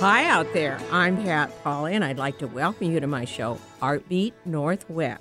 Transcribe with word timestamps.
Hi 0.00 0.26
out 0.26 0.52
there. 0.52 0.78
I'm 0.92 1.16
Pat 1.24 1.50
Polly, 1.64 1.96
and 1.96 2.04
I'd 2.04 2.18
like 2.18 2.38
to 2.38 2.46
welcome 2.46 2.92
you 2.92 3.00
to 3.00 3.08
my 3.08 3.24
show, 3.24 3.58
Artbeat 3.82 4.32
Northwest. 4.44 5.20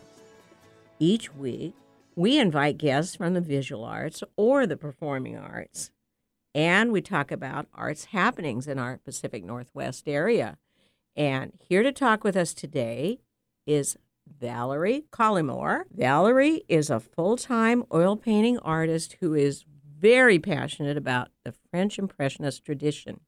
Each 1.00 1.34
week, 1.34 1.74
we 2.16 2.38
invite 2.38 2.78
guests 2.78 3.16
from 3.16 3.34
the 3.34 3.42
visual 3.42 3.84
arts 3.84 4.22
or 4.36 4.68
the 4.68 4.78
performing 4.78 5.36
arts, 5.36 5.90
and 6.54 6.92
we 6.92 7.02
talk 7.02 7.32
about 7.32 7.66
arts 7.74 8.06
happenings 8.06 8.68
in 8.68 8.78
our 8.78 8.98
Pacific 8.98 9.44
Northwest 9.44 10.08
area. 10.08 10.60
And 11.16 11.54
here 11.60 11.82
to 11.82 11.92
talk 11.92 12.24
with 12.24 12.38
us 12.38 12.54
today 12.54 13.18
is 13.66 13.98
Valerie 14.28 15.06
Collymore. 15.12 15.86
Valerie 15.92 16.62
is 16.68 16.92
a 16.92 17.00
full 17.00 17.36
time 17.36 17.84
oil 17.92 18.16
painting 18.16 18.60
artist 18.60 19.18
who 19.22 19.34
is 19.34 19.66
very 20.00 20.38
passionate 20.38 20.98
about 20.98 21.30
the 21.44 21.56
French 21.72 21.98
Impressionist 21.98 22.64
tradition. 22.64 23.22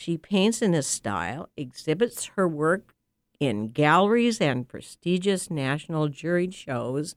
She 0.00 0.16
paints 0.16 0.62
in 0.62 0.70
this 0.70 0.86
style, 0.86 1.50
exhibits 1.58 2.24
her 2.36 2.48
work 2.48 2.94
in 3.38 3.68
galleries 3.68 4.40
and 4.40 4.66
prestigious 4.66 5.50
national 5.50 6.08
juried 6.08 6.54
shows, 6.54 7.16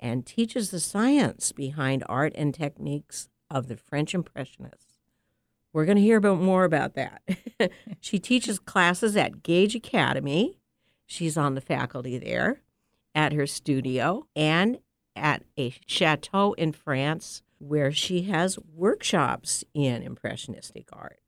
and 0.00 0.26
teaches 0.26 0.72
the 0.72 0.80
science 0.80 1.52
behind 1.52 2.02
art 2.08 2.32
and 2.34 2.52
techniques 2.52 3.28
of 3.48 3.68
the 3.68 3.76
French 3.76 4.16
Impressionists. 4.16 4.98
We're 5.72 5.84
going 5.84 5.94
to 5.94 6.02
hear 6.02 6.16
about 6.16 6.40
more 6.40 6.64
about 6.64 6.94
that. 6.94 7.22
she 8.00 8.18
teaches 8.18 8.58
classes 8.58 9.16
at 9.16 9.44
Gage 9.44 9.76
Academy. 9.76 10.58
She's 11.06 11.36
on 11.36 11.54
the 11.54 11.60
faculty 11.60 12.18
there, 12.18 12.62
at 13.14 13.32
her 13.32 13.46
studio, 13.46 14.26
and 14.34 14.80
at 15.14 15.44
a 15.56 15.72
chateau 15.86 16.54
in 16.54 16.72
France 16.72 17.44
where 17.58 17.92
she 17.92 18.22
has 18.22 18.58
workshops 18.74 19.62
in 19.72 20.02
Impressionistic 20.02 20.88
art. 20.92 21.20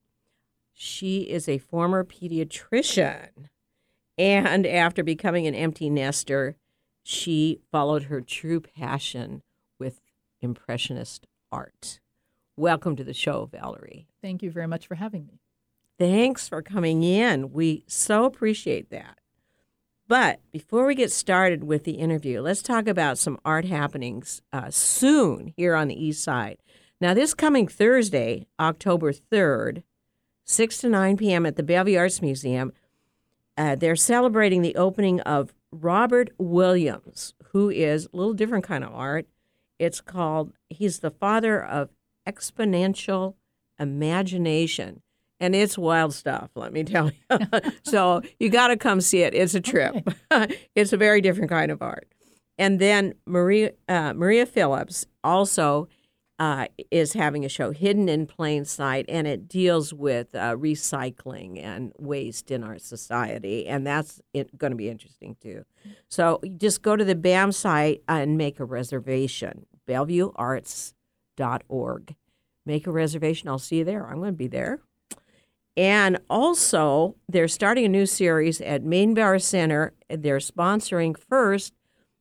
She 0.78 1.20
is 1.20 1.48
a 1.48 1.56
former 1.56 2.04
pediatrician. 2.04 3.30
And 4.18 4.66
after 4.66 5.02
becoming 5.02 5.46
an 5.46 5.54
empty 5.54 5.88
nester, 5.88 6.56
she 7.02 7.60
followed 7.72 8.04
her 8.04 8.20
true 8.20 8.60
passion 8.60 9.42
with 9.78 10.02
Impressionist 10.42 11.26
art. 11.50 11.98
Welcome 12.58 12.94
to 12.96 13.04
the 13.04 13.14
show, 13.14 13.48
Valerie. 13.50 14.06
Thank 14.20 14.42
you 14.42 14.50
very 14.50 14.66
much 14.66 14.86
for 14.86 14.96
having 14.96 15.24
me. 15.26 15.40
Thanks 15.98 16.46
for 16.46 16.60
coming 16.60 17.02
in. 17.02 17.54
We 17.54 17.84
so 17.86 18.26
appreciate 18.26 18.90
that. 18.90 19.18
But 20.06 20.40
before 20.52 20.84
we 20.84 20.94
get 20.94 21.10
started 21.10 21.64
with 21.64 21.84
the 21.84 21.92
interview, 21.92 22.42
let's 22.42 22.60
talk 22.60 22.86
about 22.86 23.16
some 23.16 23.40
art 23.46 23.64
happenings 23.64 24.42
uh, 24.52 24.70
soon 24.70 25.54
here 25.56 25.74
on 25.74 25.88
the 25.88 26.04
East 26.04 26.22
Side. 26.22 26.58
Now, 27.00 27.14
this 27.14 27.32
coming 27.32 27.66
Thursday, 27.66 28.46
October 28.60 29.14
3rd, 29.14 29.82
6 30.46 30.78
to 30.78 30.88
9 30.88 31.16
p.m. 31.16 31.44
at 31.44 31.56
the 31.56 31.62
Bellevue 31.62 31.98
Arts 31.98 32.22
Museum. 32.22 32.72
Uh, 33.58 33.74
they're 33.74 33.96
celebrating 33.96 34.62
the 34.62 34.76
opening 34.76 35.20
of 35.22 35.52
Robert 35.72 36.30
Williams, 36.38 37.34
who 37.52 37.68
is 37.68 38.06
a 38.06 38.16
little 38.16 38.32
different 38.32 38.64
kind 38.64 38.84
of 38.84 38.94
art. 38.94 39.26
It's 39.78 40.00
called, 40.00 40.52
he's 40.70 41.00
the 41.00 41.10
father 41.10 41.62
of 41.62 41.90
exponential 42.26 43.34
imagination. 43.78 45.02
And 45.38 45.54
it's 45.54 45.76
wild 45.76 46.14
stuff, 46.14 46.50
let 46.54 46.72
me 46.72 46.82
tell 46.84 47.10
you. 47.10 47.38
so 47.82 48.22
you 48.38 48.48
got 48.48 48.68
to 48.68 48.76
come 48.76 49.00
see 49.00 49.20
it. 49.22 49.34
It's 49.34 49.54
a 49.54 49.60
trip. 49.60 49.94
Okay. 50.32 50.58
it's 50.74 50.92
a 50.92 50.96
very 50.96 51.20
different 51.20 51.50
kind 51.50 51.70
of 51.70 51.82
art. 51.82 52.08
And 52.58 52.78
then 52.78 53.14
Maria 53.26 53.72
uh, 53.86 54.14
Maria 54.14 54.46
Phillips 54.46 55.06
also 55.22 55.88
uh, 56.38 56.66
is 56.90 57.14
having 57.14 57.44
a 57.44 57.48
show, 57.48 57.70
Hidden 57.70 58.08
in 58.08 58.26
Plain 58.26 58.64
Sight, 58.64 59.06
and 59.08 59.26
it 59.26 59.48
deals 59.48 59.94
with 59.94 60.34
uh, 60.34 60.54
recycling 60.54 61.62
and 61.62 61.92
waste 61.98 62.50
in 62.50 62.62
our 62.62 62.78
society, 62.78 63.66
and 63.66 63.86
that's 63.86 64.20
going 64.56 64.72
to 64.72 64.76
be 64.76 64.90
interesting 64.90 65.36
too. 65.40 65.64
So 66.08 66.40
just 66.58 66.82
go 66.82 66.96
to 66.96 67.04
the 67.04 67.14
BAM 67.14 67.52
site 67.52 68.02
and 68.06 68.36
make 68.36 68.60
a 68.60 68.64
reservation, 68.64 69.64
BellevueArts.org. 69.88 72.14
Make 72.66 72.86
a 72.86 72.92
reservation. 72.92 73.48
I'll 73.48 73.58
see 73.58 73.78
you 73.78 73.84
there. 73.84 74.06
I'm 74.06 74.18
going 74.18 74.32
to 74.32 74.32
be 74.32 74.48
there. 74.48 74.80
And 75.76 76.18
also, 76.28 77.16
they're 77.28 77.48
starting 77.48 77.84
a 77.84 77.88
new 77.88 78.06
series 78.06 78.60
at 78.60 78.82
Meydenbauer 78.82 79.42
Center. 79.42 79.92
They're 80.08 80.38
sponsoring 80.38 81.16
first 81.16 81.74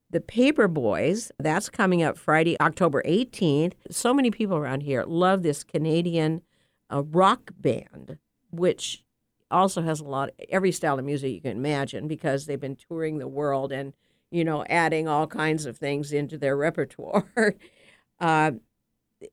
the 0.10 0.22
Paper 0.22 0.68
Boys, 0.68 1.32
that's 1.40 1.70
coming 1.70 2.04
up 2.04 2.18
Friday, 2.18 2.60
October 2.62 3.02
18th. 3.06 3.74
So 3.90 4.14
many 4.14 4.32
people 4.32 4.56
around 4.56 4.82
here 4.82 5.04
love 5.06 5.44
this 5.44 5.64
Canadian 5.64 6.42
uh, 6.92 7.04
rock 7.04 7.52
band, 7.58 8.18
which 8.52 9.04
also 9.52 9.82
has 9.82 10.00
a 10.00 10.06
lot, 10.06 10.30
every 10.50 10.72
style 10.72 11.00
of 11.00 11.06
music 11.06 11.32
you 11.34 11.42
can 11.42 11.52
imagine 11.52 12.08
because 12.08 12.46
they've 12.46 12.60
been 12.60 12.76
touring 12.76 13.18
the 13.18 13.28
world 13.28 13.72
and, 13.72 13.94
you 14.32 14.44
know, 14.44 14.64
adding 14.70 15.08
all 15.08 15.28
kinds 15.28 15.66
of 15.66 15.78
things 15.78 16.12
into 16.14 16.38
their 16.38 16.56
repertoire. 16.58 17.56
uh, 18.20 18.52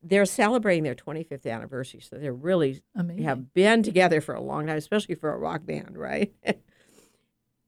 they're 0.02 0.24
celebrating 0.24 0.84
their 0.84 0.94
25th 0.94 1.46
anniversary, 1.46 2.00
so 2.00 2.16
they're 2.16 2.32
really 2.32 2.82
Amazing. 2.94 3.24
have 3.24 3.52
been 3.52 3.82
together 3.82 4.20
for 4.20 4.34
a 4.34 4.40
long 4.40 4.66
time, 4.66 4.76
especially 4.76 5.16
for 5.16 5.32
a 5.32 5.38
rock 5.38 5.66
band, 5.66 5.98
right? 5.98 6.32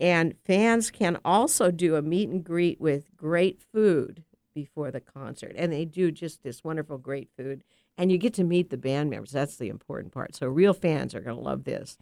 And 0.04 0.34
fans 0.44 0.90
can 0.90 1.18
also 1.24 1.70
do 1.70 1.96
a 1.96 2.02
meet 2.02 2.28
and 2.28 2.44
greet 2.44 2.78
with 2.78 3.16
great 3.16 3.62
food 3.72 4.22
before 4.54 4.90
the 4.90 5.00
concert. 5.00 5.54
And 5.56 5.72
they 5.72 5.86
do 5.86 6.10
just 6.10 6.42
this 6.42 6.62
wonderful, 6.62 6.98
great 6.98 7.30
food. 7.38 7.64
And 7.96 8.12
you 8.12 8.18
get 8.18 8.34
to 8.34 8.44
meet 8.44 8.68
the 8.68 8.76
band 8.76 9.08
members. 9.08 9.30
That's 9.30 9.56
the 9.56 9.70
important 9.70 10.12
part. 10.12 10.34
So 10.36 10.46
real 10.46 10.74
fans 10.74 11.14
are 11.14 11.22
going 11.22 11.38
to 11.38 11.42
love 11.42 11.64
this. 11.64 11.96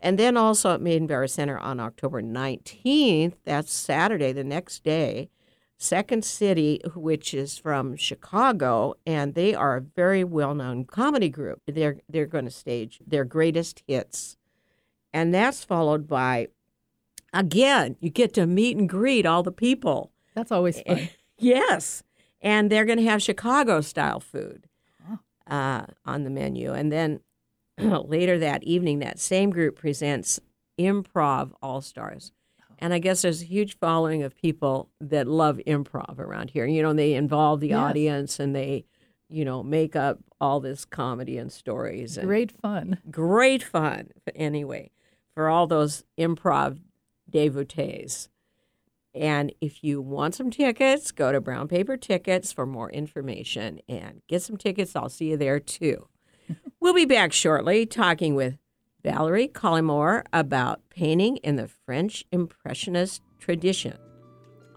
And 0.00 0.20
then 0.20 0.36
also 0.36 0.72
at 0.72 0.80
Meydenbauer 0.80 1.28
Center 1.28 1.58
on 1.58 1.80
October 1.80 2.22
19th, 2.22 3.34
that's 3.44 3.72
Saturday, 3.72 4.30
the 4.30 4.44
next 4.44 4.84
day, 4.84 5.28
Second 5.78 6.24
City, 6.24 6.80
which 6.94 7.34
is 7.34 7.58
from 7.58 7.96
Chicago, 7.96 8.94
and 9.04 9.34
they 9.34 9.52
are 9.52 9.78
a 9.78 9.80
very 9.80 10.22
well-known 10.22 10.84
comedy 10.84 11.28
group. 11.28 11.60
They're 11.66 11.96
they're 12.08 12.26
going 12.26 12.44
to 12.44 12.52
stage 12.52 13.00
their 13.04 13.24
greatest 13.24 13.82
hits, 13.88 14.36
and 15.12 15.34
that's 15.34 15.64
followed 15.64 16.06
by 16.06 16.48
again, 17.32 17.96
you 18.00 18.10
get 18.10 18.34
to 18.34 18.46
meet 18.46 18.76
and 18.76 18.88
greet 18.88 19.26
all 19.26 19.42
the 19.42 19.52
people. 19.52 20.12
That's 20.34 20.52
always 20.52 20.80
fun. 20.80 21.08
yes. 21.38 22.02
And 22.40 22.70
they're 22.70 22.84
going 22.84 22.98
to 22.98 23.04
have 23.04 23.22
Chicago 23.22 23.80
style 23.80 24.20
food 24.20 24.68
uh, 25.48 25.86
on 26.04 26.24
the 26.24 26.30
menu. 26.30 26.72
And 26.72 26.92
then 26.92 27.20
later 27.78 28.38
that 28.38 28.62
evening, 28.64 29.00
that 29.00 29.18
same 29.18 29.50
group 29.50 29.76
presents 29.76 30.40
Improv 30.78 31.52
All 31.62 31.80
Stars. 31.80 32.32
And 32.80 32.94
I 32.94 33.00
guess 33.00 33.22
there's 33.22 33.42
a 33.42 33.46
huge 33.46 33.76
following 33.78 34.22
of 34.22 34.36
people 34.36 34.88
that 35.00 35.26
love 35.26 35.60
improv 35.66 36.18
around 36.20 36.50
here. 36.50 36.64
You 36.64 36.82
know, 36.82 36.92
they 36.92 37.14
involve 37.14 37.58
the 37.58 37.68
yes. 37.68 37.78
audience 37.78 38.38
and 38.38 38.54
they, 38.54 38.84
you 39.28 39.44
know, 39.44 39.64
make 39.64 39.96
up 39.96 40.20
all 40.40 40.60
this 40.60 40.84
comedy 40.84 41.38
and 41.38 41.50
stories. 41.50 42.16
Great 42.18 42.52
fun. 42.52 42.98
Great 43.10 43.64
fun. 43.64 44.10
Anyway, 44.36 44.92
for 45.34 45.48
all 45.48 45.66
those 45.66 46.04
improv 46.16 46.78
devotees. 47.28 48.28
And 49.14 49.52
if 49.60 49.82
you 49.82 50.00
want 50.00 50.34
some 50.34 50.50
tickets, 50.50 51.12
go 51.12 51.32
to 51.32 51.40
Brown 51.40 51.66
Paper 51.66 51.96
Tickets 51.96 52.52
for 52.52 52.66
more 52.66 52.90
information 52.90 53.80
and 53.88 54.22
get 54.28 54.42
some 54.42 54.56
tickets. 54.56 54.94
I'll 54.94 55.08
see 55.08 55.30
you 55.30 55.36
there 55.36 55.58
too. 55.60 56.08
we'll 56.80 56.94
be 56.94 57.04
back 57.04 57.32
shortly 57.32 57.86
talking 57.86 58.34
with 58.34 58.58
Valerie 59.02 59.48
Collymore 59.48 60.24
about 60.32 60.80
painting 60.90 61.36
in 61.38 61.56
the 61.56 61.68
French 61.68 62.24
Impressionist 62.30 63.22
tradition 63.38 63.96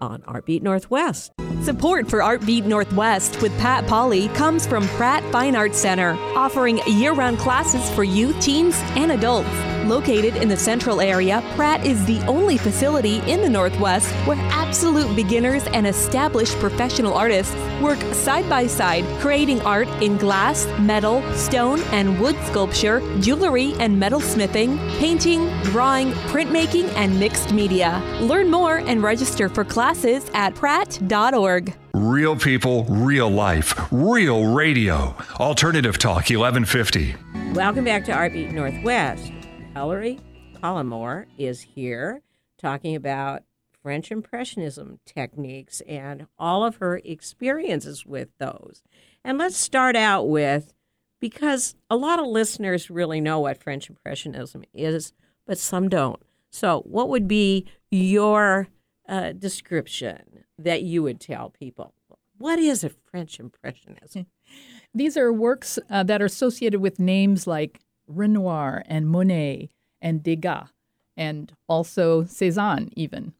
on 0.00 0.22
Artbeat 0.22 0.62
Northwest. 0.62 1.32
Support 1.62 2.10
for 2.10 2.20
Artbeat 2.20 2.64
Northwest 2.64 3.40
with 3.40 3.56
Pat 3.58 3.86
Polly 3.86 4.28
comes 4.28 4.66
from 4.66 4.88
Pratt 4.88 5.22
Fine 5.30 5.54
Arts 5.54 5.78
Center, 5.78 6.14
offering 6.36 6.80
year 6.88 7.12
round 7.12 7.38
classes 7.38 7.88
for 7.90 8.02
youth, 8.02 8.38
teens, 8.40 8.74
and 8.96 9.12
adults. 9.12 9.48
Located 9.84 10.36
in 10.36 10.48
the 10.48 10.56
central 10.56 11.00
area, 11.00 11.42
Pratt 11.56 11.84
is 11.84 12.04
the 12.06 12.20
only 12.26 12.56
facility 12.56 13.16
in 13.28 13.40
the 13.40 13.50
Northwest 13.50 14.08
where 14.26 14.36
absolute 14.52 15.14
beginners 15.16 15.64
and 15.72 15.88
established 15.88 16.56
professional 16.60 17.14
artists 17.14 17.52
work 17.80 17.98
side 18.14 18.48
by 18.48 18.68
side, 18.68 19.04
creating 19.20 19.60
art 19.62 19.88
in 20.00 20.18
glass, 20.18 20.66
metal, 20.78 21.20
stone, 21.32 21.80
and 21.90 22.20
wood 22.20 22.36
sculpture, 22.44 23.00
jewelry 23.20 23.74
and 23.80 23.98
metal 23.98 24.20
smithing, 24.20 24.78
painting, 25.00 25.50
drawing, 25.64 26.12
printmaking, 26.30 26.88
and 26.94 27.18
mixed 27.18 27.52
media. 27.52 28.00
Learn 28.20 28.52
more 28.52 28.76
and 28.76 29.02
register 29.02 29.48
for 29.48 29.64
classes 29.64 30.30
at 30.32 30.54
pratt.org. 30.54 31.74
Real 31.94 32.36
people, 32.36 32.84
real 32.84 33.28
life, 33.28 33.74
real 33.90 34.46
radio. 34.46 35.16
Alternative 35.40 35.98
Talk 35.98 36.30
1150. 36.30 37.16
Welcome 37.52 37.84
back 37.84 38.04
to 38.04 38.12
Artbeat 38.12 38.52
Northwest. 38.52 39.32
Valerie 39.74 40.20
Collymore 40.62 41.26
is 41.38 41.62
here 41.62 42.20
talking 42.58 42.94
about 42.94 43.42
French 43.82 44.12
Impressionism 44.12 45.00
techniques 45.06 45.80
and 45.88 46.26
all 46.38 46.62
of 46.62 46.76
her 46.76 47.00
experiences 47.04 48.04
with 48.04 48.28
those. 48.38 48.82
And 49.24 49.38
let's 49.38 49.56
start 49.56 49.96
out 49.96 50.28
with 50.28 50.74
because 51.20 51.74
a 51.88 51.96
lot 51.96 52.18
of 52.18 52.26
listeners 52.26 52.90
really 52.90 53.20
know 53.20 53.40
what 53.40 53.62
French 53.62 53.88
Impressionism 53.88 54.64
is, 54.74 55.14
but 55.46 55.56
some 55.56 55.88
don't. 55.88 56.20
So, 56.50 56.82
what 56.84 57.08
would 57.08 57.26
be 57.26 57.66
your 57.90 58.68
uh, 59.08 59.32
description 59.32 60.44
that 60.58 60.82
you 60.82 61.02
would 61.02 61.18
tell 61.18 61.48
people? 61.48 61.94
What 62.36 62.58
is 62.58 62.84
a 62.84 62.90
French 62.90 63.40
Impressionism? 63.40 64.26
These 64.94 65.16
are 65.16 65.32
works 65.32 65.78
uh, 65.88 66.02
that 66.02 66.20
are 66.20 66.26
associated 66.26 66.80
with 66.80 67.00
names 67.00 67.46
like 67.46 67.80
Renoir 68.16 68.82
and 68.86 69.08
Monet 69.08 69.70
and 70.00 70.22
Degas 70.22 70.68
and 71.16 71.52
also 71.68 72.22
Cézanne, 72.24 72.90
even. 72.96 73.32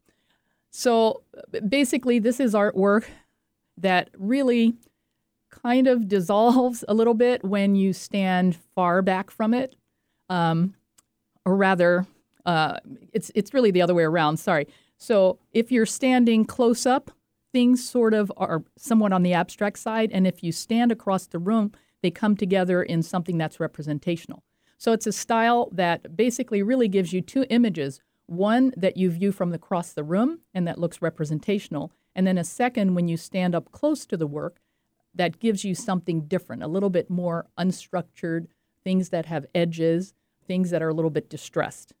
So 0.71 1.21
basically, 1.67 2.19
this 2.19 2.39
is 2.39 2.53
artwork 2.53 3.05
that 3.77 4.09
really 4.17 4.75
kind 5.49 5.87
of 5.87 6.07
dissolves 6.07 6.83
a 6.87 6.93
little 6.93 7.13
bit 7.13 7.43
when 7.43 7.75
you 7.75 7.93
stand 7.93 8.55
far 8.75 9.01
back 9.01 9.29
from 9.29 9.53
it, 9.53 9.75
um, 10.29 10.73
or 11.45 11.55
rather, 11.55 12.05
uh, 12.45 12.77
it's 13.11 13.31
it's 13.35 13.53
really 13.53 13.71
the 13.71 13.81
other 13.81 13.93
way 13.93 14.03
around. 14.03 14.37
Sorry. 14.37 14.67
So 14.97 15.39
if 15.51 15.71
you're 15.71 15.85
standing 15.85 16.45
close 16.45 16.85
up, 16.85 17.11
things 17.51 17.87
sort 17.87 18.13
of 18.13 18.31
are 18.37 18.63
somewhat 18.77 19.13
on 19.13 19.23
the 19.23 19.33
abstract 19.33 19.77
side, 19.79 20.11
and 20.11 20.25
if 20.25 20.43
you 20.43 20.51
stand 20.51 20.91
across 20.91 21.27
the 21.27 21.39
room, 21.39 21.71
they 22.01 22.11
come 22.11 22.35
together 22.35 22.81
in 22.81 23.03
something 23.03 23.37
that's 23.37 23.59
representational. 23.59 24.43
So 24.83 24.91
it's 24.91 25.07
a 25.07 25.13
style 25.13 25.69
that 25.71 26.17
basically 26.17 26.61
really 26.61 26.89
gives 26.89 27.13
you 27.13 27.21
two 27.21 27.45
images 27.49 28.01
one 28.25 28.73
that 28.75 28.97
you 28.97 29.09
view 29.11 29.31
from 29.31 29.53
across 29.53 29.93
the 29.93 30.03
room 30.03 30.39
and 30.53 30.67
that 30.67 30.77
looks 30.77 31.01
representational, 31.01 31.93
and 32.13 32.27
then 32.27 32.37
a 32.37 32.43
second 32.43 32.93
when 32.93 33.07
you 33.07 33.15
stand 33.15 33.55
up 33.55 33.71
close 33.71 34.05
to 34.05 34.17
the 34.17 34.27
work 34.27 34.59
that 35.15 35.39
gives 35.39 35.63
you 35.63 35.73
something 35.73 36.25
different, 36.27 36.63
a 36.63 36.67
little 36.67 36.89
bit 36.89 37.09
more 37.09 37.45
unstructured, 37.57 38.47
things 38.83 39.07
that 39.07 39.27
have 39.27 39.45
edges, 39.55 40.13
things 40.45 40.69
that 40.71 40.81
are 40.81 40.89
a 40.89 40.93
little 40.93 41.09
bit 41.09 41.29
distressed. 41.29 41.93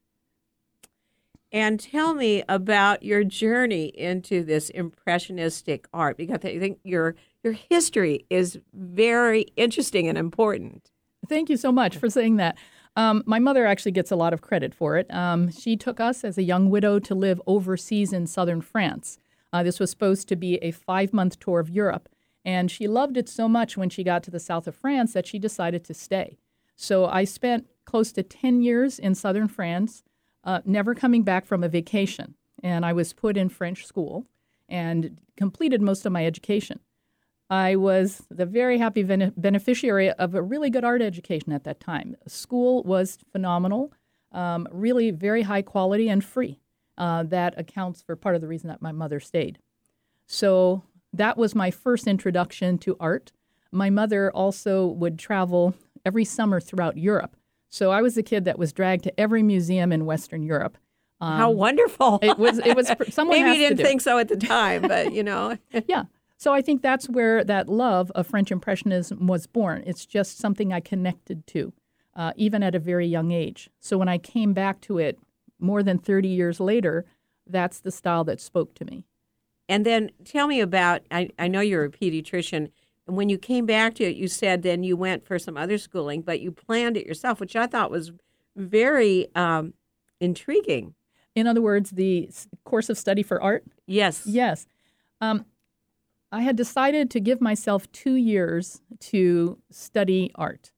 And 1.53 1.79
tell 1.79 2.13
me 2.13 2.43
about 2.49 3.01
your 3.01 3.23
journey 3.23 3.85
into 3.97 4.43
this 4.43 4.69
impressionistic 4.69 5.87
art 5.93 6.17
because 6.17 6.39
I 6.43 6.59
think 6.59 6.79
your 6.83 7.15
your 7.45 7.53
history 7.53 8.25
is 8.29 8.59
very 8.73 9.43
interesting 9.55 10.09
and 10.09 10.17
important. 10.17 10.91
Thank 11.27 11.49
you 11.49 11.57
so 11.57 11.71
much 11.71 11.97
for 11.97 12.09
saying 12.09 12.37
that. 12.37 12.57
Um, 12.95 13.23
my 13.25 13.39
mother 13.39 13.65
actually 13.65 13.91
gets 13.91 14.11
a 14.11 14.15
lot 14.15 14.33
of 14.33 14.41
credit 14.41 14.73
for 14.73 14.97
it. 14.97 15.11
Um, 15.11 15.51
she 15.51 15.75
took 15.75 15.99
us 15.99 16.23
as 16.23 16.37
a 16.37 16.43
young 16.43 16.69
widow 16.69 16.99
to 16.99 17.15
live 17.15 17.41
overseas 17.47 18.13
in 18.13 18.27
southern 18.27 18.61
France. 18.61 19.17
Uh, 19.51 19.63
this 19.63 19.79
was 19.79 19.89
supposed 19.89 20.27
to 20.27 20.35
be 20.35 20.57
a 20.57 20.71
five 20.71 21.13
month 21.13 21.39
tour 21.39 21.59
of 21.59 21.69
Europe. 21.69 22.09
And 22.45 22.69
she 22.69 22.87
loved 22.87 23.17
it 23.17 23.29
so 23.29 23.47
much 23.47 23.77
when 23.77 23.89
she 23.89 24.03
got 24.03 24.21
to 24.23 24.31
the 24.31 24.39
south 24.39 24.67
of 24.67 24.75
France 24.75 25.13
that 25.13 25.25
she 25.25 25.39
decided 25.39 25.83
to 25.85 25.93
stay. 25.93 26.37
So 26.75 27.05
I 27.05 27.23
spent 27.23 27.67
close 27.85 28.11
to 28.13 28.23
10 28.23 28.61
years 28.61 28.99
in 28.99 29.15
southern 29.15 29.47
France, 29.47 30.03
uh, 30.43 30.61
never 30.65 30.93
coming 30.93 31.23
back 31.23 31.45
from 31.45 31.63
a 31.63 31.69
vacation. 31.69 32.35
And 32.61 32.85
I 32.85 32.93
was 32.93 33.13
put 33.13 33.37
in 33.37 33.49
French 33.49 33.85
school 33.85 34.25
and 34.67 35.19
completed 35.37 35.81
most 35.81 36.05
of 36.05 36.11
my 36.11 36.25
education. 36.25 36.79
I 37.53 37.75
was 37.75 38.23
the 38.31 38.47
very 38.47 38.79
happy 38.79 39.03
beneficiary 39.03 40.09
of 40.09 40.33
a 40.33 40.41
really 40.41 40.71
good 40.71 40.83
art 40.83 41.03
education 41.03 41.51
at 41.51 41.65
that 41.65 41.79
time. 41.79 42.17
School 42.25 42.81
was 42.81 43.19
phenomenal, 43.31 43.93
um, 44.31 44.67
really 44.71 45.11
very 45.11 45.43
high 45.43 45.61
quality 45.61 46.09
and 46.09 46.23
free. 46.25 46.59
Uh, 46.97 47.21
that 47.21 47.53
accounts 47.55 48.01
for 48.01 48.15
part 48.15 48.33
of 48.33 48.41
the 48.41 48.47
reason 48.47 48.69
that 48.69 48.81
my 48.81 48.91
mother 48.91 49.19
stayed. 49.19 49.59
So 50.25 50.81
that 51.13 51.37
was 51.37 51.53
my 51.53 51.69
first 51.69 52.07
introduction 52.07 52.79
to 52.79 52.97
art. 52.99 53.31
My 53.71 53.91
mother 53.91 54.31
also 54.31 54.87
would 54.87 55.19
travel 55.19 55.75
every 56.03 56.25
summer 56.25 56.59
throughout 56.59 56.97
Europe. 56.97 57.35
So 57.69 57.91
I 57.91 58.01
was 58.01 58.17
a 58.17 58.23
kid 58.23 58.45
that 58.45 58.57
was 58.57 58.73
dragged 58.73 59.03
to 59.03 59.19
every 59.19 59.43
museum 59.43 59.91
in 59.91 60.07
Western 60.07 60.41
Europe. 60.41 60.79
Um, 61.21 61.37
How 61.37 61.51
wonderful! 61.51 62.17
It 62.23 62.39
was. 62.39 62.57
It 62.57 62.75
was. 62.75 62.91
Someone 63.13 63.43
maybe 63.43 63.59
you 63.59 63.69
didn't 63.69 63.85
think 63.85 64.01
so 64.01 64.17
at 64.17 64.27
the 64.27 64.37
time, 64.37 64.81
but 64.81 65.13
you 65.13 65.21
know. 65.21 65.55
yeah, 65.87 66.05
so 66.43 66.53
I 66.53 66.61
think 66.61 66.81
that's 66.81 67.07
where 67.07 67.41
that 67.45 67.69
love 67.69 68.11
of 68.15 68.27
French 68.27 68.51
Impressionism 68.51 69.27
was 69.27 69.47
born. 69.47 69.81
It's 69.87 70.05
just 70.05 70.39
something 70.39 70.73
I 70.73 70.81
connected 70.81 71.47
to, 71.47 71.71
uh, 72.17 72.33
even 72.35 72.61
at 72.61 72.75
a 72.75 72.79
very 72.79 73.07
young 73.07 73.31
age. 73.31 73.69
So 73.79 73.97
when 73.97 74.09
I 74.09 74.17
came 74.17 74.51
back 74.51 74.81
to 74.81 74.97
it 74.97 75.17
more 75.57 75.81
than 75.81 75.97
30 75.97 76.27
years 76.27 76.59
later, 76.59 77.05
that's 77.47 77.79
the 77.79 77.93
style 77.93 78.25
that 78.25 78.41
spoke 78.41 78.75
to 78.75 78.83
me. 78.83 79.05
And 79.69 79.85
then 79.85 80.11
tell 80.25 80.47
me 80.47 80.59
about 80.59 81.03
I, 81.09 81.29
I 81.39 81.47
know 81.47 81.61
you're 81.61 81.85
a 81.85 81.89
pediatrician. 81.89 82.71
And 83.07 83.15
when 83.15 83.29
you 83.29 83.37
came 83.37 83.65
back 83.65 83.95
to 83.95 84.03
it, 84.03 84.17
you 84.17 84.27
said 84.27 84.63
then 84.63 84.83
you 84.83 84.97
went 84.97 85.25
for 85.25 85.39
some 85.39 85.55
other 85.55 85.77
schooling, 85.77 86.23
but 86.23 86.41
you 86.41 86.51
planned 86.51 86.97
it 86.97 87.07
yourself, 87.07 87.39
which 87.39 87.55
I 87.55 87.67
thought 87.67 87.89
was 87.89 88.11
very 88.57 89.33
um, 89.33 89.75
intriguing. 90.19 90.93
In 91.35 91.47
other 91.47 91.61
words, 91.61 91.91
the 91.91 92.29
course 92.65 92.89
of 92.89 92.97
study 92.97 93.23
for 93.23 93.41
art? 93.41 93.63
Yes. 93.87 94.23
Yes. 94.25 94.67
Um, 95.21 95.45
I 96.33 96.41
had 96.41 96.55
decided 96.55 97.11
to 97.11 97.19
give 97.19 97.41
myself 97.41 97.89
two 97.91 98.15
years 98.15 98.81
to 99.01 99.59
study 99.69 100.31
art. 100.33 100.71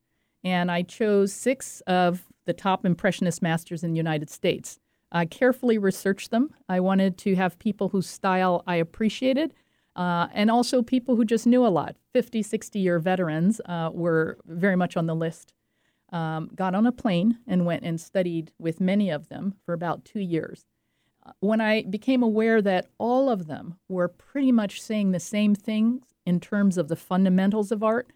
And 0.43 0.69
I 0.69 0.81
chose 0.81 1.31
six 1.31 1.79
of 1.87 2.25
the 2.45 2.51
top 2.51 2.85
Impressionist 2.85 3.41
masters 3.41 3.81
in 3.81 3.93
the 3.93 3.97
United 3.97 4.29
States. 4.29 4.79
I 5.13 5.23
carefully 5.23 5.77
researched 5.77 6.31
them. 6.31 6.49
I 6.67 6.81
wanted 6.81 7.17
to 7.19 7.35
have 7.35 7.57
people 7.57 7.87
whose 7.87 8.05
style 8.05 8.65
I 8.67 8.75
appreciated 8.75 9.53
uh, 9.95 10.27
and 10.33 10.51
also 10.51 10.81
people 10.81 11.15
who 11.15 11.23
just 11.23 11.47
knew 11.47 11.65
a 11.65 11.69
lot. 11.69 11.95
50, 12.11 12.43
60 12.43 12.77
year 12.77 12.99
veterans 12.99 13.61
uh, 13.65 13.91
were 13.93 14.37
very 14.45 14.75
much 14.75 14.97
on 14.97 15.05
the 15.05 15.15
list. 15.15 15.53
Um, 16.11 16.51
got 16.53 16.75
on 16.75 16.85
a 16.85 16.91
plane 16.91 17.39
and 17.47 17.65
went 17.65 17.83
and 17.83 17.99
studied 17.99 18.51
with 18.59 18.81
many 18.81 19.09
of 19.09 19.29
them 19.29 19.55
for 19.65 19.71
about 19.71 20.03
two 20.03 20.19
years 20.19 20.65
when 21.39 21.61
I 21.61 21.83
became 21.83 22.23
aware 22.23 22.61
that 22.61 22.87
all 22.97 23.29
of 23.29 23.47
them 23.47 23.77
were 23.87 24.07
pretty 24.07 24.51
much 24.51 24.81
saying 24.81 25.11
the 25.11 25.19
same 25.19 25.55
things 25.55 26.03
in 26.25 26.39
terms 26.39 26.77
of 26.77 26.87
the 26.87 26.95
fundamentals 26.95 27.71
of 27.71 27.83
art, 27.83 28.11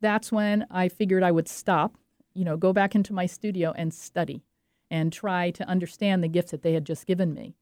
that's 0.00 0.32
when 0.32 0.66
I 0.70 0.88
figured 0.88 1.22
I 1.22 1.30
would 1.30 1.48
stop, 1.48 1.96
you 2.34 2.44
know, 2.44 2.56
go 2.56 2.72
back 2.72 2.94
into 2.94 3.12
my 3.12 3.26
studio 3.26 3.72
and 3.76 3.92
study 3.92 4.42
and 4.90 5.12
try 5.12 5.50
to 5.50 5.66
understand 5.68 6.22
the 6.22 6.28
gifts 6.28 6.50
that 6.50 6.62
they 6.62 6.74
had 6.74 6.84
just 6.84 7.06
given 7.06 7.32
me. 7.32 7.54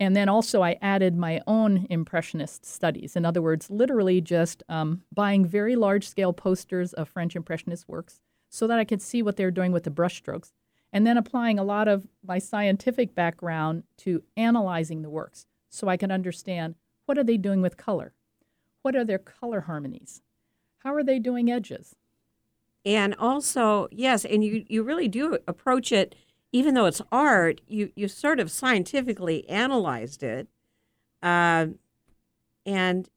And 0.00 0.16
then 0.16 0.30
also, 0.30 0.62
I 0.62 0.78
added 0.80 1.14
my 1.14 1.42
own 1.46 1.86
Impressionist 1.90 2.64
studies. 2.64 3.16
In 3.16 3.26
other 3.26 3.42
words, 3.42 3.68
literally 3.68 4.22
just 4.22 4.62
um, 4.68 5.02
buying 5.12 5.44
very 5.44 5.76
large 5.76 6.08
scale 6.08 6.32
posters 6.32 6.94
of 6.94 7.08
French 7.08 7.36
Impressionist 7.36 7.86
works 7.86 8.18
so 8.48 8.66
that 8.66 8.78
I 8.78 8.84
could 8.84 9.02
see 9.02 9.22
what 9.22 9.36
they 9.36 9.44
were 9.44 9.50
doing 9.50 9.72
with 9.72 9.84
the 9.84 9.90
brushstrokes 9.90 10.52
and 10.92 11.06
then 11.06 11.16
applying 11.16 11.58
a 11.58 11.64
lot 11.64 11.88
of 11.88 12.06
my 12.26 12.38
scientific 12.38 13.14
background 13.14 13.84
to 13.98 14.22
analyzing 14.36 15.02
the 15.02 15.10
works 15.10 15.46
so 15.68 15.88
I 15.88 15.96
can 15.96 16.10
understand 16.10 16.74
what 17.06 17.18
are 17.18 17.24
they 17.24 17.36
doing 17.36 17.60
with 17.60 17.76
color? 17.76 18.12
What 18.82 18.96
are 18.96 19.04
their 19.04 19.18
color 19.18 19.62
harmonies? 19.62 20.22
How 20.78 20.94
are 20.94 21.04
they 21.04 21.18
doing 21.18 21.50
edges? 21.50 21.94
And 22.84 23.14
also, 23.18 23.88
yes, 23.90 24.24
and 24.24 24.42
you, 24.42 24.64
you 24.68 24.82
really 24.82 25.08
do 25.08 25.38
approach 25.46 25.92
it, 25.92 26.14
even 26.52 26.74
though 26.74 26.86
it's 26.86 27.02
art, 27.12 27.60
you, 27.66 27.92
you 27.94 28.08
sort 28.08 28.40
of 28.40 28.50
scientifically 28.50 29.48
analyzed 29.48 30.22
it. 30.22 30.48
Uh, 31.22 31.66
and 32.64 33.08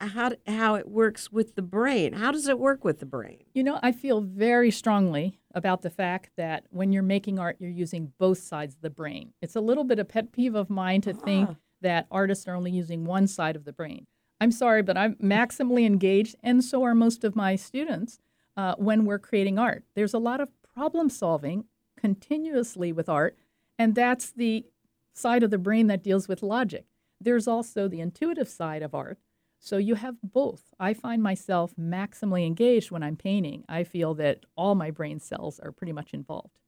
how 0.00 0.32
how 0.46 0.74
it 0.74 0.88
works 0.88 1.32
with 1.32 1.54
the 1.54 1.62
brain. 1.62 2.12
How 2.12 2.32
does 2.32 2.48
it 2.48 2.58
work 2.58 2.84
with 2.84 3.00
the 3.00 3.06
brain? 3.06 3.44
You 3.54 3.64
know, 3.64 3.78
I 3.82 3.92
feel 3.92 4.20
very 4.20 4.70
strongly 4.70 5.38
about 5.54 5.82
the 5.82 5.90
fact 5.90 6.30
that 6.36 6.64
when 6.70 6.92
you're 6.92 7.02
making 7.02 7.38
art, 7.38 7.56
you're 7.58 7.70
using 7.70 8.12
both 8.18 8.38
sides 8.38 8.74
of 8.74 8.82
the 8.82 8.90
brain. 8.90 9.32
It's 9.40 9.56
a 9.56 9.60
little 9.60 9.84
bit 9.84 9.98
of 9.98 10.06
a 10.06 10.08
pet 10.08 10.32
peeve 10.32 10.54
of 10.54 10.70
mine 10.70 11.00
to 11.02 11.12
think 11.12 11.50
ah. 11.50 11.56
that 11.82 12.06
artists 12.10 12.46
are 12.48 12.54
only 12.54 12.70
using 12.70 13.04
one 13.04 13.26
side 13.26 13.56
of 13.56 13.64
the 13.64 13.72
brain. 13.72 14.06
I'm 14.40 14.52
sorry, 14.52 14.82
but 14.82 14.96
I'm 14.96 15.16
maximally 15.16 15.84
engaged, 15.84 16.36
and 16.42 16.64
so 16.64 16.82
are 16.82 16.94
most 16.94 17.24
of 17.24 17.36
my 17.36 17.56
students 17.56 18.18
uh, 18.56 18.74
when 18.76 19.04
we're 19.04 19.18
creating 19.18 19.58
art. 19.58 19.84
There's 19.94 20.14
a 20.14 20.18
lot 20.18 20.40
of 20.40 20.48
problem 20.74 21.10
solving 21.10 21.64
continuously 21.98 22.92
with 22.92 23.08
art, 23.08 23.36
and 23.78 23.94
that's 23.94 24.30
the 24.30 24.64
side 25.12 25.42
of 25.42 25.50
the 25.50 25.58
brain 25.58 25.88
that 25.88 26.02
deals 26.02 26.26
with 26.26 26.42
logic. 26.42 26.86
There's 27.20 27.46
also 27.46 27.86
the 27.86 28.00
intuitive 28.00 28.48
side 28.48 28.82
of 28.82 28.94
art 28.94 29.18
so 29.60 29.76
you 29.76 29.94
have 29.94 30.16
both. 30.22 30.62
I 30.80 30.94
find 30.94 31.22
myself 31.22 31.72
maximally 31.78 32.46
engaged 32.46 32.90
when 32.90 33.02
I'm 33.02 33.16
painting. 33.16 33.64
I 33.68 33.84
feel 33.84 34.14
that 34.14 34.46
all 34.56 34.74
my 34.74 34.90
brain 34.90 35.20
cells 35.20 35.60
are 35.60 35.70
pretty 35.70 35.92
much 35.92 36.14
involved. 36.14 36.58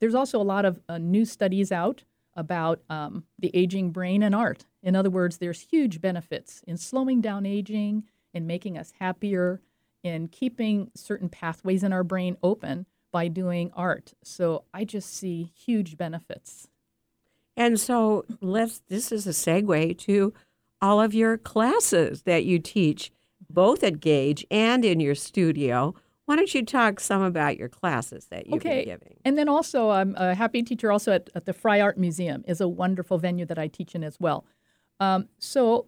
There's 0.00 0.14
also 0.14 0.40
a 0.40 0.44
lot 0.44 0.64
of 0.64 0.80
uh, 0.88 0.98
new 0.98 1.24
studies 1.24 1.70
out 1.70 2.02
about 2.34 2.82
um, 2.90 3.24
the 3.38 3.50
aging 3.54 3.92
brain 3.92 4.24
and 4.24 4.34
art. 4.34 4.66
In 4.82 4.96
other 4.96 5.08
words, 5.08 5.38
there's 5.38 5.60
huge 5.60 6.00
benefits 6.00 6.62
in 6.66 6.76
slowing 6.76 7.20
down 7.20 7.46
aging, 7.46 8.04
in 8.34 8.46
making 8.46 8.76
us 8.76 8.92
happier, 8.98 9.62
in 10.02 10.26
keeping 10.26 10.90
certain 10.94 11.28
pathways 11.28 11.84
in 11.84 11.92
our 11.92 12.04
brain 12.04 12.36
open 12.42 12.86
by 13.12 13.28
doing 13.28 13.70
art. 13.74 14.14
So 14.22 14.64
I 14.74 14.84
just 14.84 15.14
see 15.14 15.52
huge 15.54 15.96
benefits. 15.96 16.68
And 17.56 17.80
so 17.80 18.26
let's 18.42 18.82
this 18.88 19.10
is 19.10 19.26
a 19.26 19.30
segue 19.30 19.96
to 20.00 20.34
all 20.80 21.00
of 21.00 21.14
your 21.14 21.38
classes 21.38 22.22
that 22.22 22.44
you 22.44 22.58
teach, 22.58 23.10
both 23.48 23.82
at 23.82 24.00
Gage 24.00 24.44
and 24.50 24.84
in 24.84 25.00
your 25.00 25.14
studio. 25.14 25.94
Why 26.26 26.34
don't 26.34 26.52
you 26.52 26.64
talk 26.64 26.98
some 26.98 27.22
about 27.22 27.56
your 27.56 27.68
classes 27.68 28.26
that 28.26 28.46
you've 28.46 28.56
okay. 28.56 28.84
been 28.84 28.98
giving? 28.98 29.16
And 29.24 29.38
then 29.38 29.48
also, 29.48 29.90
I'm 29.90 30.14
a 30.16 30.34
happy 30.34 30.62
teacher 30.62 30.90
also 30.90 31.12
at, 31.12 31.30
at 31.34 31.44
the 31.44 31.52
Frye 31.52 31.80
Art 31.80 31.98
Museum 31.98 32.44
is 32.48 32.60
a 32.60 32.68
wonderful 32.68 33.16
venue 33.18 33.46
that 33.46 33.58
I 33.58 33.68
teach 33.68 33.94
in 33.94 34.02
as 34.02 34.18
well. 34.18 34.44
Um, 34.98 35.28
so 35.38 35.86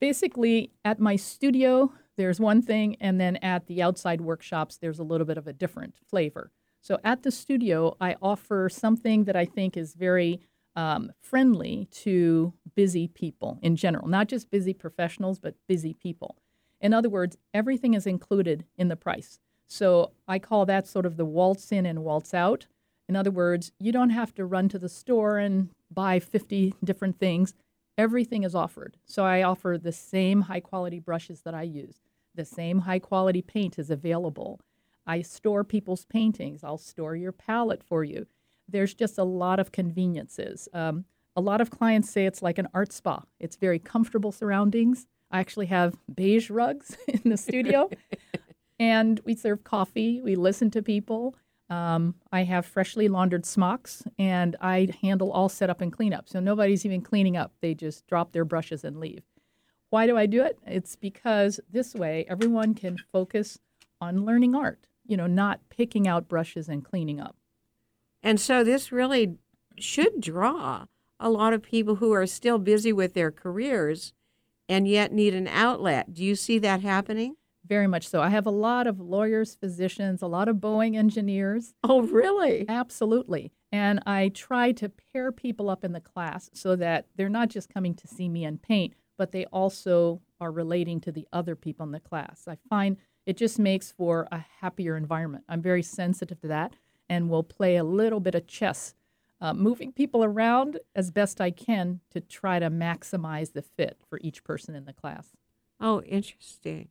basically, 0.00 0.72
at 0.84 0.98
my 0.98 1.14
studio, 1.14 1.92
there's 2.16 2.40
one 2.40 2.62
thing, 2.62 2.96
and 3.00 3.20
then 3.20 3.36
at 3.36 3.66
the 3.66 3.80
outside 3.82 4.20
workshops, 4.20 4.76
there's 4.76 4.98
a 4.98 5.04
little 5.04 5.26
bit 5.26 5.38
of 5.38 5.46
a 5.46 5.52
different 5.52 5.94
flavor. 6.08 6.50
So 6.80 6.98
at 7.04 7.22
the 7.22 7.30
studio, 7.30 7.96
I 8.00 8.16
offer 8.20 8.68
something 8.68 9.24
that 9.24 9.36
I 9.36 9.44
think 9.44 9.76
is 9.76 9.94
very 9.94 10.40
um, 10.76 11.12
friendly 11.20 11.88
to 11.90 12.52
busy 12.74 13.08
people 13.08 13.58
in 13.62 13.76
general, 13.76 14.08
not 14.08 14.28
just 14.28 14.50
busy 14.50 14.74
professionals, 14.74 15.38
but 15.38 15.54
busy 15.68 15.94
people. 15.94 16.36
In 16.80 16.92
other 16.92 17.08
words, 17.08 17.36
everything 17.52 17.94
is 17.94 18.06
included 18.06 18.64
in 18.76 18.88
the 18.88 18.96
price. 18.96 19.38
So 19.66 20.12
I 20.28 20.38
call 20.38 20.66
that 20.66 20.86
sort 20.86 21.06
of 21.06 21.16
the 21.16 21.24
waltz 21.24 21.72
in 21.72 21.86
and 21.86 22.04
waltz 22.04 22.34
out. 22.34 22.66
In 23.08 23.16
other 23.16 23.30
words, 23.30 23.72
you 23.78 23.92
don't 23.92 24.10
have 24.10 24.34
to 24.34 24.44
run 24.44 24.68
to 24.70 24.78
the 24.78 24.88
store 24.88 25.38
and 25.38 25.70
buy 25.90 26.18
50 26.18 26.74
different 26.82 27.18
things. 27.18 27.54
Everything 27.96 28.42
is 28.42 28.54
offered. 28.54 28.96
So 29.06 29.24
I 29.24 29.42
offer 29.42 29.78
the 29.80 29.92
same 29.92 30.42
high 30.42 30.60
quality 30.60 30.98
brushes 30.98 31.42
that 31.42 31.54
I 31.54 31.62
use, 31.62 32.00
the 32.34 32.44
same 32.44 32.80
high 32.80 32.98
quality 32.98 33.42
paint 33.42 33.78
is 33.78 33.90
available. 33.90 34.60
I 35.06 35.22
store 35.22 35.64
people's 35.64 36.04
paintings. 36.06 36.64
I'll 36.64 36.78
store 36.78 37.14
your 37.14 37.32
palette 37.32 37.82
for 37.84 38.04
you. 38.04 38.26
There's 38.68 38.94
just 38.94 39.18
a 39.18 39.24
lot 39.24 39.60
of 39.60 39.72
conveniences. 39.72 40.68
Um, 40.72 41.04
a 41.36 41.40
lot 41.40 41.60
of 41.60 41.70
clients 41.70 42.10
say 42.10 42.26
it's 42.26 42.42
like 42.42 42.58
an 42.58 42.68
art 42.74 42.92
spa. 42.92 43.22
It's 43.40 43.56
very 43.56 43.78
comfortable 43.78 44.32
surroundings. 44.32 45.06
I 45.30 45.40
actually 45.40 45.66
have 45.66 45.96
beige 46.14 46.50
rugs 46.50 46.96
in 47.08 47.28
the 47.28 47.36
studio, 47.36 47.90
and 48.78 49.20
we 49.24 49.34
serve 49.34 49.64
coffee. 49.64 50.20
We 50.22 50.36
listen 50.36 50.70
to 50.72 50.82
people. 50.82 51.34
Um, 51.70 52.14
I 52.30 52.44
have 52.44 52.66
freshly 52.66 53.08
laundered 53.08 53.46
smocks, 53.46 54.04
and 54.18 54.54
I 54.60 54.88
handle 55.02 55.32
all 55.32 55.48
setup 55.48 55.80
and 55.80 55.92
cleanup. 55.92 56.28
So 56.28 56.38
nobody's 56.38 56.84
even 56.86 57.00
cleaning 57.00 57.36
up. 57.36 57.52
They 57.60 57.74
just 57.74 58.06
drop 58.06 58.32
their 58.32 58.44
brushes 58.44 58.84
and 58.84 59.00
leave. 59.00 59.22
Why 59.90 60.06
do 60.06 60.16
I 60.16 60.26
do 60.26 60.42
it? 60.42 60.58
It's 60.66 60.96
because 60.96 61.60
this 61.70 61.94
way 61.94 62.26
everyone 62.28 62.74
can 62.74 62.96
focus 63.12 63.58
on 64.00 64.24
learning 64.24 64.54
art, 64.54 64.88
you 65.06 65.16
know, 65.16 65.26
not 65.26 65.60
picking 65.70 66.06
out 66.06 66.28
brushes 66.28 66.68
and 66.68 66.84
cleaning 66.84 67.20
up. 67.20 67.36
And 68.24 68.40
so 68.40 68.64
this 68.64 68.90
really 68.90 69.36
should 69.78 70.20
draw 70.20 70.86
a 71.20 71.28
lot 71.28 71.52
of 71.52 71.62
people 71.62 71.96
who 71.96 72.12
are 72.12 72.26
still 72.26 72.58
busy 72.58 72.92
with 72.92 73.12
their 73.12 73.30
careers 73.30 74.14
and 74.66 74.88
yet 74.88 75.12
need 75.12 75.34
an 75.34 75.46
outlet. 75.46 76.14
Do 76.14 76.24
you 76.24 76.34
see 76.34 76.58
that 76.60 76.80
happening? 76.80 77.36
Very 77.66 77.86
much 77.86 78.08
so. 78.08 78.22
I 78.22 78.30
have 78.30 78.46
a 78.46 78.50
lot 78.50 78.86
of 78.86 78.98
lawyers, 78.98 79.54
physicians, 79.54 80.22
a 80.22 80.26
lot 80.26 80.48
of 80.48 80.56
Boeing 80.56 80.96
engineers. 80.96 81.74
Oh, 81.84 82.00
really? 82.02 82.66
Absolutely. 82.68 83.52
And 83.70 84.00
I 84.06 84.30
try 84.30 84.72
to 84.72 84.90
pair 85.12 85.30
people 85.30 85.68
up 85.68 85.84
in 85.84 85.92
the 85.92 86.00
class 86.00 86.48
so 86.54 86.76
that 86.76 87.06
they're 87.16 87.28
not 87.28 87.48
just 87.48 87.72
coming 87.72 87.94
to 87.94 88.08
see 88.08 88.28
me 88.28 88.44
and 88.44 88.60
paint, 88.60 88.94
but 89.18 89.32
they 89.32 89.44
also 89.46 90.22
are 90.40 90.50
relating 90.50 91.00
to 91.02 91.12
the 91.12 91.26
other 91.32 91.56
people 91.56 91.84
in 91.84 91.92
the 91.92 92.00
class. 92.00 92.44
I 92.48 92.56
find 92.70 92.96
it 93.26 93.36
just 93.36 93.58
makes 93.58 93.92
for 93.92 94.28
a 94.30 94.44
happier 94.60 94.96
environment. 94.96 95.44
I'm 95.48 95.62
very 95.62 95.82
sensitive 95.82 96.40
to 96.40 96.48
that 96.48 96.74
and 97.14 97.30
will 97.30 97.44
play 97.44 97.76
a 97.76 97.84
little 97.84 98.18
bit 98.20 98.34
of 98.34 98.46
chess, 98.46 98.94
uh, 99.40 99.54
moving 99.54 99.92
people 99.92 100.24
around 100.24 100.80
as 100.96 101.10
best 101.12 101.40
I 101.40 101.50
can 101.50 102.00
to 102.10 102.20
try 102.20 102.58
to 102.58 102.68
maximize 102.70 103.52
the 103.52 103.62
fit 103.62 104.00
for 104.08 104.18
each 104.20 104.42
person 104.42 104.74
in 104.74 104.84
the 104.84 104.92
class. 104.92 105.28
Oh, 105.80 106.02
interesting. 106.02 106.88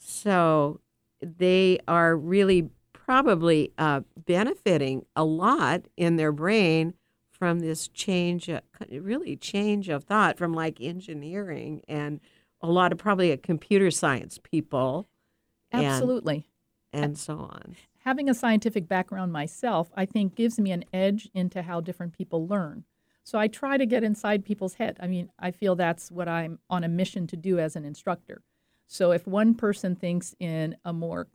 So 0.00 0.80
they 1.20 1.78
are 1.86 2.16
really 2.16 2.70
probably 2.92 3.72
uh, 3.78 4.00
benefiting 4.26 5.04
a 5.14 5.24
lot 5.24 5.82
in 5.96 6.16
their 6.16 6.32
brain 6.32 6.94
from 7.30 7.60
this 7.60 7.88
change, 7.88 8.48
uh, 8.48 8.60
really 8.90 9.36
change 9.36 9.88
of 9.88 10.04
thought 10.04 10.38
from 10.38 10.52
like 10.54 10.80
engineering 10.80 11.82
and 11.88 12.20
a 12.62 12.70
lot 12.70 12.92
of 12.92 12.98
probably 12.98 13.30
a 13.30 13.36
computer 13.36 13.90
science 13.90 14.38
people. 14.42 15.08
and- 15.72 15.84
Absolutely. 15.84 16.46
and 16.92 17.18
so 17.18 17.36
on. 17.38 17.76
Having 18.06 18.30
a 18.30 18.34
scientific 18.34 18.86
background 18.86 19.32
myself, 19.32 19.90
I 19.96 20.06
think 20.06 20.36
gives 20.36 20.60
me 20.60 20.70
an 20.70 20.84
edge 20.92 21.28
into 21.34 21.62
how 21.62 21.80
different 21.80 22.16
people 22.16 22.46
learn. 22.46 22.84
So 23.24 23.36
I 23.36 23.48
try 23.48 23.76
to 23.76 23.84
get 23.84 24.04
inside 24.04 24.44
people's 24.44 24.74
head. 24.74 24.96
I 25.00 25.08
mean, 25.08 25.28
I 25.40 25.50
feel 25.50 25.74
that's 25.74 26.12
what 26.12 26.28
I'm 26.28 26.60
on 26.70 26.84
a 26.84 26.88
mission 26.88 27.26
to 27.26 27.36
do 27.36 27.58
as 27.58 27.74
an 27.74 27.84
instructor. 27.84 28.42
So 28.86 29.10
if 29.10 29.26
one 29.26 29.56
person 29.56 29.96
thinks 29.96 30.36
in 30.38 30.76
a 30.84 30.92
more 30.92 31.26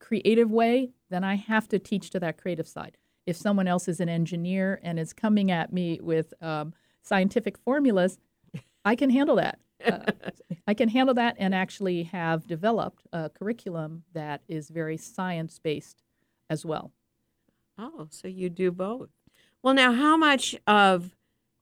creative 0.00 0.50
way, 0.50 0.90
then 1.08 1.24
I 1.24 1.36
have 1.36 1.66
to 1.68 1.78
teach 1.78 2.10
to 2.10 2.20
that 2.20 2.36
creative 2.36 2.68
side. 2.68 2.98
If 3.24 3.38
someone 3.38 3.66
else 3.66 3.88
is 3.88 3.98
an 3.98 4.10
engineer 4.10 4.80
and 4.82 4.98
is 4.98 5.14
coming 5.14 5.50
at 5.50 5.72
me 5.72 5.98
with 6.02 6.34
um, 6.42 6.74
scientific 7.00 7.56
formulas, 7.56 8.18
I 8.84 8.96
can 8.96 9.08
handle 9.08 9.36
that. 9.36 9.60
Uh, 9.84 9.98
I 10.66 10.74
can 10.74 10.88
handle 10.88 11.14
that 11.14 11.36
and 11.38 11.54
actually 11.54 12.04
have 12.04 12.46
developed 12.46 13.06
a 13.12 13.30
curriculum 13.30 14.04
that 14.12 14.42
is 14.48 14.68
very 14.68 14.96
science 14.96 15.58
based 15.58 16.02
as 16.48 16.64
well. 16.64 16.92
Oh, 17.78 18.06
so 18.10 18.28
you 18.28 18.50
do 18.50 18.70
both. 18.70 19.10
Well, 19.62 19.74
now, 19.74 19.92
how 19.92 20.16
much 20.16 20.56
of 20.66 21.16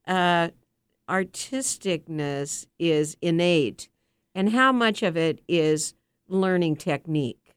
uh, 0.06 0.48
artisticness 1.08 2.66
is 2.78 3.16
innate 3.20 3.88
and 4.34 4.50
how 4.50 4.72
much 4.72 5.02
of 5.02 5.16
it 5.16 5.40
is 5.48 5.94
learning 6.28 6.76
technique? 6.76 7.54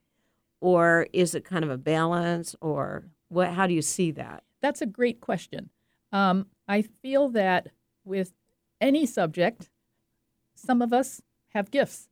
Or 0.61 1.07
is 1.13 1.35
it 1.35 1.43
kind 1.43 1.63
of 1.63 1.71
a 1.71 1.77
balance? 1.77 2.55
Or 2.61 3.05
what? 3.29 3.49
how 3.49 3.67
do 3.67 3.73
you 3.73 3.81
see 3.81 4.11
that? 4.11 4.43
That's 4.61 4.81
a 4.81 4.85
great 4.85 5.19
question. 5.19 5.69
Um, 6.11 6.47
I 6.67 6.83
feel 6.83 7.29
that 7.29 7.67
with 8.05 8.33
any 8.79 9.05
subject, 9.05 9.69
some 10.65 10.81
of 10.81 10.93
us 10.93 11.21
have 11.49 11.71
gifts, 11.71 12.09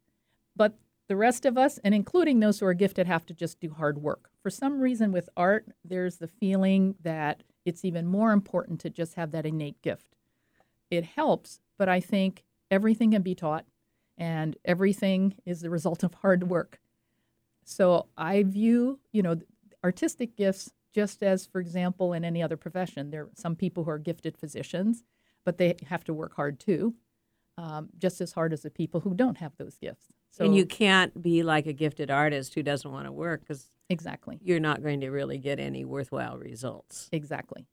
but 0.56 0.78
the 1.08 1.16
rest 1.16 1.46
of 1.46 1.58
us, 1.58 1.78
and 1.84 1.94
including 1.94 2.40
those 2.40 2.60
who 2.60 2.66
are 2.66 2.74
gifted, 2.74 3.08
have 3.08 3.26
to 3.26 3.34
just 3.34 3.60
do 3.60 3.72
hard 3.72 4.02
work. 4.02 4.30
For 4.42 4.50
some 4.50 4.80
reason, 4.80 5.12
with 5.12 5.30
art, 5.36 5.66
there's 5.84 6.18
the 6.18 6.28
feeling 6.28 6.96
that 7.02 7.44
it's 7.66 7.84
even 7.84 8.08
more 8.08 8.32
important 8.32 8.80
to 8.82 8.90
just 8.90 9.16
have 9.16 9.32
that 9.32 9.46
innate 9.46 9.82
gift. 9.82 10.16
It 10.90 11.04
helps, 11.04 11.60
but 11.78 11.90
I 11.90 12.00
think 12.00 12.44
everything 12.70 13.12
can 13.12 13.22
be 13.22 13.36
taught, 13.36 13.66
and 14.18 14.56
everything 14.64 15.36
is 15.46 15.62
the 15.62 15.70
result 15.70 16.04
of 16.04 16.14
hard 16.16 16.50
work. 16.50 16.80
So 17.64 18.08
I 18.18 18.44
view, 18.44 19.00
you 19.12 19.22
know, 19.22 19.40
artistic 19.84 20.36
gifts 20.36 20.72
just 20.94 21.24
as, 21.24 21.46
for 21.46 21.60
example, 21.62 22.14
in 22.14 22.24
any 22.26 22.44
other 22.44 22.58
profession. 22.58 23.12
There 23.12 23.24
are 23.24 23.30
some 23.36 23.56
people 23.56 23.84
who 23.84 23.92
are 23.92 23.98
gifted 23.98 24.38
physicians, 24.38 25.04
but 25.44 25.58
they 25.58 25.76
have 25.88 26.04
to 26.06 26.14
work 26.14 26.36
hard 26.36 26.60
too, 26.60 26.96
um, 27.58 27.90
just 27.98 28.22
as 28.22 28.32
hard 28.34 28.54
as 28.54 28.62
the 28.62 28.70
people 28.70 29.02
who 29.02 29.14
don't 29.14 29.38
have 29.38 29.56
those 29.58 29.78
gifts. 29.78 30.08
So 30.32 30.46
and 30.46 30.56
you 30.56 30.66
can't 30.66 31.22
be 31.22 31.44
like 31.44 31.66
a 31.66 31.74
gifted 31.74 32.10
artist 32.10 32.54
who 32.54 32.64
doesn't 32.64 32.90
want 32.90 33.06
to 33.06 33.12
work 33.12 33.42
because 33.42 33.68
exactly, 33.90 34.40
you're 34.42 34.60
not 34.60 34.82
going 34.82 35.02
to 35.02 35.10
really 35.10 35.38
get 35.38 35.60
any 35.60 35.86
worthwhile 35.86 36.38
results. 36.38 37.10
exactly. 37.12 37.68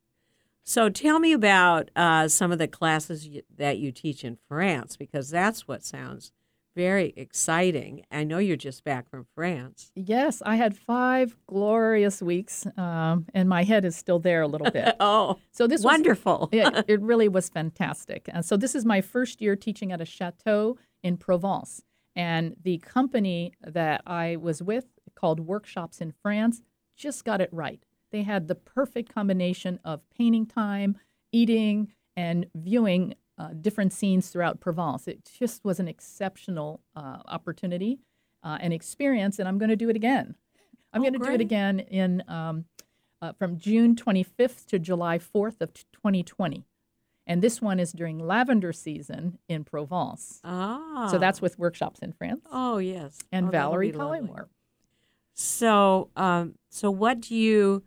So 0.65 0.91
tell 0.91 1.19
me 1.19 1.33
about 1.33 1.91
uh, 1.97 2.29
some 2.29 2.53
of 2.53 2.59
the 2.59 2.69
classes 2.69 3.27
you, 3.27 3.43
that 3.57 3.79
you 3.79 3.91
teach 3.91 4.23
in 4.23 4.37
France 4.49 4.99
because 4.99 5.31
that's 5.31 5.67
what 5.67 5.83
sounds 5.83 6.31
very 6.79 7.13
exciting. 7.17 8.05
I 8.13 8.23
know 8.23 8.39
you're 8.39 8.57
just 8.57 8.85
back 8.85 9.11
from 9.11 9.27
France. 9.35 9.91
Yes, 9.97 10.41
I 10.47 10.55
had 10.55 10.77
five 10.77 11.35
glorious 11.49 12.23
weeks, 12.23 12.69
um, 12.77 13.27
and 13.35 13.49
my 13.49 13.65
head 13.65 13.85
is 13.85 13.97
still 13.97 14.21
there 14.21 14.43
a 14.43 14.47
little 14.47 14.71
bit. 14.81 14.95
Oh, 15.01 15.41
So 15.51 15.67
this 15.67 15.81
was 15.81 15.87
wonderful. 15.87 16.49
it, 16.53 16.85
it 16.89 17.01
really 17.01 17.27
was 17.27 17.49
fantastic. 17.49 18.29
And 18.33 18.45
so 18.45 18.57
this 18.57 18.77
is 18.77 18.85
my 18.85 19.01
first 19.01 19.41
year 19.43 19.57
teaching 19.57 19.91
at 19.91 20.01
a 20.01 20.05
chateau 20.05 20.79
in 21.03 21.17
Provence. 21.17 21.83
And 22.15 22.55
the 22.63 22.79
company 22.79 23.55
that 23.67 24.03
I 24.07 24.37
was 24.37 24.63
with 24.63 24.87
called 25.17 25.41
Workshops 25.41 26.01
in 26.01 26.13
France 26.23 26.63
just 26.97 27.25
got 27.25 27.41
it 27.41 27.49
right. 27.51 27.83
They 28.13 28.23
had 28.23 28.47
the 28.47 28.55
perfect 28.55 29.13
combination 29.13 29.81
of 29.85 30.09
painting 30.17 30.47
time, 30.47 30.97
eating, 31.33 31.93
and 32.17 32.47
viewing 32.55 33.15
uh, 33.39 33.51
different 33.61 33.93
scenes 33.93 34.29
throughout 34.31 34.61
Provence. 34.61 35.07
It 35.09 35.31
just 35.39 35.65
was 35.65 35.79
an 35.81 35.87
exceptional 35.89 36.81
uh, 36.97 37.19
opportunity 37.27 38.01
uh, 38.43 38.59
and 38.61 38.73
experience, 38.73 39.39
and 39.39 39.47
I'm 39.49 39.59
going 39.59 39.71
to 39.71 39.77
do 39.77 39.89
it 39.89 39.97
again. 39.97 40.35
I'm 40.93 41.01
Oh, 41.01 41.05
going 41.05 41.13
to 41.15 41.19
do 41.27 41.33
it 41.33 41.41
again 41.41 41.81
in 41.81 42.23
um, 42.29 42.65
uh, 43.23 43.33
from 43.33 43.59
June 43.59 43.95
25th 43.95 44.67
to 44.67 44.79
July 44.79 45.19
4th 45.19 45.61
of 45.61 45.73
2020. 45.93 46.65
And 47.27 47.43
this 47.43 47.61
one 47.61 47.79
is 47.79 47.93
during 47.93 48.19
lavender 48.19 48.73
season 48.73 49.39
in 49.49 49.63
Provence. 49.65 50.41
ah. 50.45 51.09
So 51.11 51.19
that's 51.19 51.43
with 51.43 51.59
workshops 51.59 52.01
in 52.01 52.13
France. 52.13 52.41
Oh, 52.51 52.79
yes. 52.79 53.19
and 53.31 53.49
Oh, 53.49 53.51
Valerie. 53.51 53.93
Collymore. 53.93 54.47
So, 55.35 56.11
um, 56.17 56.55
so 56.71 56.91
what 56.91 57.21
do 57.21 57.35
you? 57.35 57.83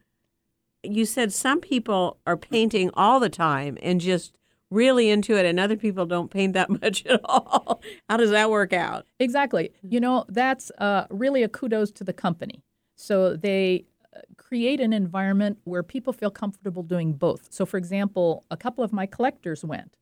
You 0.84 1.06
said 1.06 1.32
some 1.34 1.60
people 1.60 2.18
are 2.26 2.38
painting 2.38 2.90
all 2.94 3.20
the 3.20 3.30
time 3.30 3.78
and 3.84 4.00
just 4.02 4.34
really 4.72 5.10
into 5.12 5.36
it, 5.36 5.46
and 5.46 5.60
other 5.60 5.76
people 5.78 6.06
don't 6.08 6.32
paint 6.32 6.54
that 6.54 6.70
much 6.82 7.06
at 7.06 7.22
all. 7.26 7.82
How 8.10 8.18
does 8.18 8.32
that 8.32 8.50
work 8.50 8.74
out? 8.74 9.06
Exactly. 9.20 9.72
You 9.84 10.00
know, 10.00 10.26
that's 10.30 10.72
uh, 10.80 11.06
really 11.12 11.44
a 11.44 11.50
kudos 11.50 11.92
to 11.92 12.04
the 12.04 12.14
company 12.14 12.64
So 12.96 13.36
they 13.36 13.86
uh, 14.16 14.22
create 14.38 14.80
an 14.82 14.94
environment 14.94 15.58
where 15.66 15.84
people 15.84 16.14
feel 16.14 16.32
comfortable 16.32 16.84
doing 16.84 17.14
both. 17.14 17.48
So, 17.52 17.66
for 17.66 17.78
example, 17.78 18.44
a 18.52 18.58
couple 18.58 18.84
of 18.84 18.92
my 18.94 19.06
collectors 19.06 19.64
went, 19.64 19.96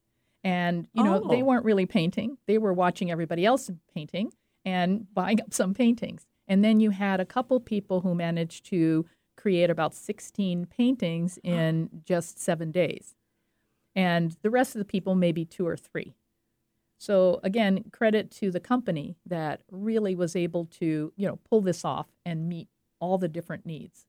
and 0.44 0.88
you 0.94 1.04
know 1.04 1.28
they 1.30 1.42
Oh. 1.42 1.46
weren't 1.46 1.66
really 1.66 1.86
painting; 1.86 2.38
they 2.48 2.58
were 2.58 2.74
watching 2.74 3.12
everybody 3.12 3.46
else 3.46 3.70
painting 3.96 4.32
and 4.66 5.12
buying 5.14 5.42
up 5.46 5.54
some 5.54 5.74
paintings. 5.74 6.26
And 6.48 6.64
then 6.64 6.80
you 6.80 6.90
had 6.92 7.20
a 7.20 7.26
couple 7.26 7.60
people 7.60 8.02
who 8.02 8.16
managed 8.16 8.66
to 8.72 9.06
create 9.38 9.70
about 9.70 9.94
16 9.94 10.66
paintings 10.66 11.38
in 11.44 11.90
just 12.04 12.40
seven 12.40 12.72
days, 12.72 13.16
and 14.00 14.38
the 14.44 14.50
rest 14.50 14.76
of 14.76 14.80
the 14.80 14.86
people 14.86 15.14
maybe 15.14 15.44
two 15.44 15.68
or 15.68 15.76
three. 15.76 16.16
So 16.98 17.42
again, 17.44 17.84
credit 17.92 18.32
to 18.40 18.50
the 18.50 18.60
company 18.62 19.18
that 19.26 19.62
really 19.70 20.16
was 20.16 20.36
able 20.38 20.66
to, 20.80 21.12
you 21.18 21.28
know, 21.28 21.40
pull 21.50 21.60
this 21.62 21.84
off 21.84 22.08
and 22.26 22.48
meet 22.48 22.70
all 23.00 23.18
the 23.18 23.28
different 23.28 23.66
needs. 23.66 24.06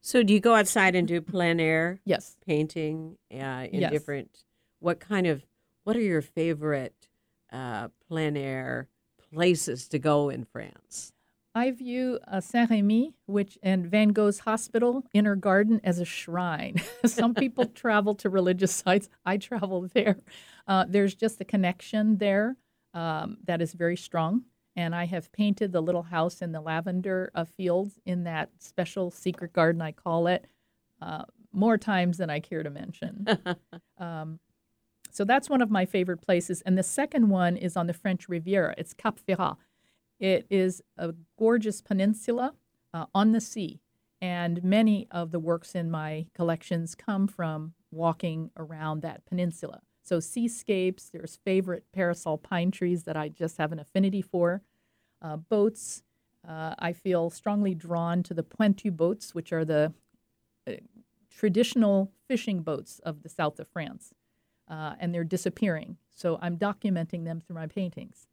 So 0.00 0.24
do 0.24 0.34
you 0.34 0.40
go 0.40 0.56
outside 0.56 0.96
and 0.96 1.06
do 1.06 1.20
plein 1.20 1.60
air 1.60 2.00
Yes. 2.04 2.36
painting 2.44 3.16
uh, 3.32 3.66
in 3.70 3.80
Yes. 3.82 3.92
different? 3.92 4.44
What 4.80 4.98
kind 4.98 5.28
of? 5.28 5.44
What 5.84 5.96
are 5.96 6.00
your 6.00 6.22
favorite 6.22 7.08
uh, 7.52 7.88
plein 8.08 8.36
air 8.36 8.88
places 9.30 9.86
to 9.88 9.98
go 10.00 10.28
in 10.30 10.44
France? 10.44 11.12
I 11.54 11.70
view 11.70 12.18
uh, 12.26 12.40
Saint 12.40 12.70
Remy, 12.70 13.14
which 13.26 13.58
and 13.62 13.86
Van 13.86 14.08
Gogh's 14.08 14.40
Hospital 14.40 15.04
Inner 15.12 15.36
Garden 15.36 15.80
as 15.84 15.98
a 15.98 16.04
shrine. 16.04 16.76
Some 17.06 17.34
people 17.34 17.66
travel 17.74 18.14
to 18.16 18.30
religious 18.30 18.74
sites. 18.74 19.08
I 19.24 19.36
travel 19.36 19.88
there. 19.92 20.18
Uh, 20.66 20.86
there's 20.88 21.14
just 21.14 21.40
a 21.40 21.44
connection 21.44 22.16
there 22.18 22.56
um, 22.94 23.38
that 23.44 23.60
is 23.60 23.74
very 23.74 23.96
strong. 23.96 24.44
And 24.74 24.94
I 24.94 25.04
have 25.04 25.30
painted 25.32 25.72
the 25.72 25.82
little 25.82 26.04
house 26.04 26.40
in 26.40 26.52
the 26.52 26.60
lavender 26.60 27.30
uh, 27.34 27.44
fields 27.44 28.00
in 28.06 28.24
that 28.24 28.50
special 28.58 29.10
secret 29.10 29.52
garden, 29.52 29.82
I 29.82 29.92
call 29.92 30.26
it, 30.26 30.46
uh, 31.02 31.24
more 31.52 31.76
times 31.76 32.16
than 32.16 32.30
I 32.30 32.40
care 32.40 32.62
to 32.62 32.70
mention. 32.70 33.26
um, 33.98 34.40
so 35.10 35.26
that's 35.26 35.50
one 35.50 35.60
of 35.60 35.70
my 35.70 35.84
favorite 35.84 36.22
places. 36.22 36.62
And 36.62 36.78
the 36.78 36.82
second 36.82 37.28
one 37.28 37.58
is 37.58 37.76
on 37.76 37.86
the 37.86 37.92
French 37.92 38.30
Riviera. 38.30 38.74
It's 38.78 38.94
Cap 38.94 39.18
Ferrat. 39.28 39.58
It 40.22 40.46
is 40.50 40.80
a 40.96 41.14
gorgeous 41.36 41.82
peninsula 41.82 42.54
uh, 42.94 43.06
on 43.12 43.32
the 43.32 43.40
sea, 43.40 43.80
and 44.20 44.62
many 44.62 45.08
of 45.10 45.32
the 45.32 45.40
works 45.40 45.74
in 45.74 45.90
my 45.90 46.26
collections 46.32 46.94
come 46.94 47.26
from 47.26 47.74
walking 47.90 48.52
around 48.56 49.02
that 49.02 49.26
peninsula. 49.26 49.80
So, 50.04 50.20
seascapes, 50.20 51.10
there's 51.10 51.40
favorite 51.44 51.86
parasol 51.92 52.38
pine 52.38 52.70
trees 52.70 53.02
that 53.02 53.16
I 53.16 53.30
just 53.30 53.58
have 53.58 53.72
an 53.72 53.80
affinity 53.80 54.22
for. 54.22 54.62
Uh, 55.20 55.38
boats, 55.38 56.04
uh, 56.48 56.76
I 56.78 56.92
feel 56.92 57.28
strongly 57.28 57.74
drawn 57.74 58.22
to 58.22 58.32
the 58.32 58.44
pointu 58.44 58.96
boats, 58.96 59.34
which 59.34 59.52
are 59.52 59.64
the 59.64 59.92
uh, 60.68 60.74
traditional 61.36 62.12
fishing 62.28 62.62
boats 62.62 63.00
of 63.00 63.24
the 63.24 63.28
south 63.28 63.58
of 63.58 63.66
France, 63.66 64.14
uh, 64.68 64.94
and 65.00 65.12
they're 65.12 65.24
disappearing. 65.24 65.96
So, 66.14 66.38
I'm 66.40 66.58
documenting 66.58 67.24
them 67.24 67.40
through 67.40 67.56
my 67.56 67.66
paintings. 67.66 68.28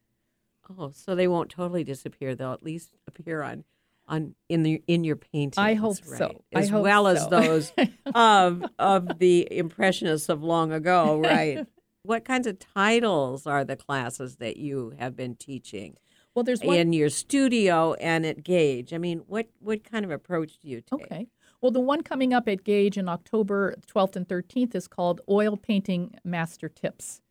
Oh, 0.78 0.92
so 0.94 1.16
they 1.16 1.28
won't 1.28 1.50
totally 1.50 1.84
disappear. 1.84 2.36
They'll 2.36 2.54
at 2.54 2.64
least 2.64 2.96
appear 3.08 3.42
on 3.42 3.64
on 4.08 4.36
in 4.50 4.64
the 4.64 4.82
in 4.88 5.04
your 5.04 5.16
paintings. 5.16 5.58
I 5.58 5.74
hope 5.76 5.98
right? 6.08 6.18
so. 6.18 6.44
I 6.56 6.60
As 6.62 6.70
hope 6.70 6.84
well 6.84 7.08
as 7.08 7.28
those 7.28 7.72
of 8.16 8.64
of 8.80 9.20
the 9.20 9.48
impressionists 9.52 10.30
of 10.30 10.44
long 10.44 10.72
ago, 10.72 11.20
right? 11.24 11.66
what 12.04 12.24
kinds 12.26 12.48
of 12.48 12.58
titles 12.60 13.46
are 13.46 13.64
the 13.66 13.76
classes 13.76 14.38
that 14.38 14.58
you 14.58 14.94
have 14.98 15.16
been 15.18 15.36
teaching 15.36 15.96
Well, 16.34 16.44
there's 16.44 16.62
one. 16.64 16.78
in 16.78 16.94
your 16.94 17.10
studio 17.10 17.94
and 17.96 18.26
at 18.26 18.44
Gage? 18.44 18.94
I 18.94 18.98
mean, 18.98 19.20
what 19.28 19.48
what 19.60 19.84
kind 19.84 20.06
of 20.06 20.12
approach 20.12 20.58
do 20.60 20.68
you 20.70 20.82
take? 20.82 21.02
Okay. 21.06 21.28
Well, 21.62 21.72
the 21.72 21.82
one 21.82 22.02
coming 22.04 22.34
up 22.34 22.48
at 22.48 22.64
Gage 22.64 22.98
in 22.98 23.10
October 23.10 23.76
12th 23.94 24.16
and 24.16 24.28
13th 24.28 24.74
is 24.76 24.88
called 24.88 25.20
Oil 25.30 25.58
Painting 25.58 26.16
Master 26.24 26.70
Tips. 26.70 27.22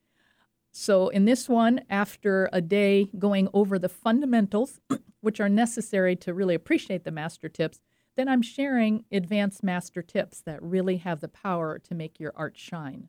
So, 0.81 1.09
in 1.09 1.25
this 1.25 1.49
one, 1.49 1.81
after 1.91 2.49
a 2.53 2.61
day 2.61 3.11
going 3.19 3.49
over 3.53 3.81
the 3.81 3.89
fundamentals, 3.89 4.79
which 5.21 5.41
are 5.41 5.49
necessary 5.49 6.15
to 6.15 6.33
really 6.33 6.55
appreciate 6.55 7.03
the 7.03 7.11
master 7.11 7.49
tips, 7.49 7.81
then 8.15 8.29
I'm 8.29 8.43
sharing 8.43 9.05
advanced 9.11 9.65
master 9.65 10.03
tips 10.03 10.41
that 10.43 10.63
really 10.63 10.99
have 10.99 11.19
the 11.19 11.27
power 11.27 11.81
to 11.81 11.95
make 11.97 12.21
your 12.21 12.33
art 12.37 12.57
shine. 12.57 13.09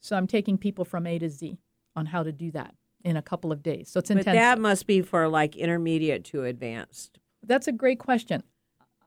So, 0.00 0.16
I'm 0.16 0.26
taking 0.26 0.58
people 0.58 0.84
from 0.84 1.06
A 1.06 1.20
to 1.20 1.30
Z 1.30 1.60
on 1.94 2.06
how 2.06 2.24
to 2.24 2.32
do 2.32 2.50
that 2.50 2.74
in 3.04 3.16
a 3.16 3.22
couple 3.22 3.52
of 3.52 3.62
days. 3.62 3.88
So, 3.88 4.00
it's 4.00 4.10
But 4.10 4.24
that 4.24 4.58
must 4.58 4.88
be 4.88 5.00
for 5.00 5.28
like 5.28 5.54
intermediate 5.54 6.24
to 6.24 6.42
advanced 6.42 7.20
That's 7.46 7.68
a 7.68 7.72
great 7.72 8.00
question. 8.00 8.42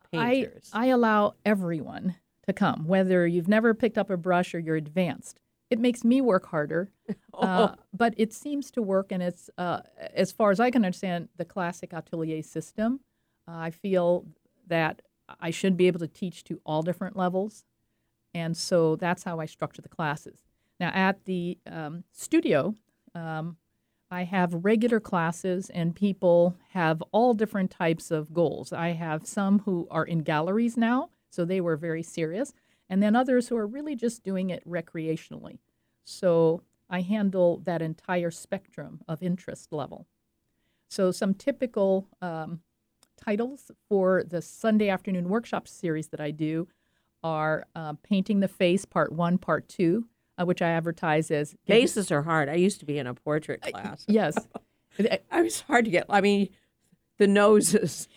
painters. 0.10 0.70
I, 0.72 0.86
I 0.86 0.88
allow 0.88 1.34
everyone 1.46 2.16
to 2.48 2.54
come, 2.54 2.88
whether 2.88 3.28
you've 3.28 3.50
never 3.50 3.74
picked 3.74 3.98
up 3.98 4.10
a 4.10 4.16
brush 4.16 4.56
or 4.56 4.60
you're 4.60 4.78
advanced. 4.78 5.42
It 5.74 5.80
makes 5.80 6.04
me 6.04 6.22
work 6.22 6.46
harder, 6.46 6.92
uh, 7.34 7.70
but 7.92 8.14
it 8.16 8.32
seems 8.32 8.70
to 8.72 8.82
work, 8.84 9.12
and 9.12 9.24
it's 9.24 9.50
uh, 9.58 9.80
as 10.14 10.32
far 10.32 10.52
as 10.52 10.60
I 10.60 10.70
can 10.70 10.86
understand 10.86 11.30
the 11.38 11.46
classic 11.46 11.94
atelier 11.94 12.44
system. 12.44 13.00
Uh, 13.48 13.58
I 13.58 13.72
feel 13.72 14.28
that 14.68 15.02
I 15.40 15.50
should 15.50 15.76
be 15.76 15.88
able 15.88 16.00
to 16.02 16.08
teach 16.08 16.44
to 16.44 16.62
all 16.64 16.84
different 16.84 17.18
levels, 17.18 17.66
and 18.36 18.56
so 18.56 18.96
that's 18.96 19.24
how 19.24 19.40
I 19.40 19.48
structure 19.48 19.82
the 19.82 19.90
classes. 19.90 20.46
Now 20.80 20.92
at 20.94 21.26
the 21.26 21.58
um, 21.66 22.04
studio, 22.12 22.76
um, 23.16 23.58
I 24.12 24.26
have 24.26 24.64
regular 24.64 25.00
classes, 25.00 25.72
and 25.72 25.96
people 25.96 26.56
have 26.70 27.02
all 27.12 27.34
different 27.34 27.72
types 27.72 28.12
of 28.12 28.32
goals. 28.32 28.72
I 28.72 28.90
have 28.90 29.26
some 29.26 29.64
who 29.66 29.88
are 29.90 30.06
in 30.06 30.20
galleries 30.20 30.78
now, 30.78 31.10
so 31.32 31.46
they 31.46 31.60
were 31.60 31.78
very 31.78 32.04
serious, 32.04 32.54
and 32.94 33.02
then 33.02 33.16
others 33.16 33.48
who 33.48 33.58
are 33.58 33.66
really 33.66 33.96
just 33.96 34.24
doing 34.24 34.52
it 34.52 34.64
recreationally. 34.70 35.58
So 36.04 36.62
I 36.92 37.02
handle 37.02 37.60
that 37.66 37.82
entire 37.82 38.30
spectrum 38.30 39.02
of 39.08 39.24
interest 39.24 39.74
level. 39.74 40.06
So, 40.92 41.10
some 41.10 41.34
typical 41.34 42.08
um, 42.22 42.60
titles 43.18 43.72
for 43.90 44.24
the 44.24 44.44
Sunday 44.44 44.90
afternoon 44.90 45.28
workshop 45.28 45.68
series 45.68 46.10
that 46.10 46.22
I 46.22 46.30
do 46.30 46.68
are 47.24 47.66
uh, 47.76 47.94
Painting 48.04 48.42
the 48.42 48.48
Face, 48.48 48.86
Part 48.86 49.12
One, 49.12 49.40
Part 49.40 49.68
Two, 49.68 50.06
uh, 50.38 50.46
which 50.46 50.62
I 50.62 50.70
advertise 50.70 51.32
as 51.32 51.56
Faces 51.66 52.12
are 52.12 52.22
hard. 52.22 52.48
I 52.48 52.56
used 52.56 52.80
to 52.82 52.86
be 52.86 53.00
in 53.00 53.08
a 53.08 53.16
portrait 53.16 53.64
class. 53.64 54.06
Yes. 54.08 54.38
I 55.32 55.42
was 55.42 55.62
hard 55.62 55.86
to 55.86 55.92
get. 55.92 56.06
I 56.10 56.22
mean, 56.22 56.50
the 57.18 57.26
noses. 57.26 58.08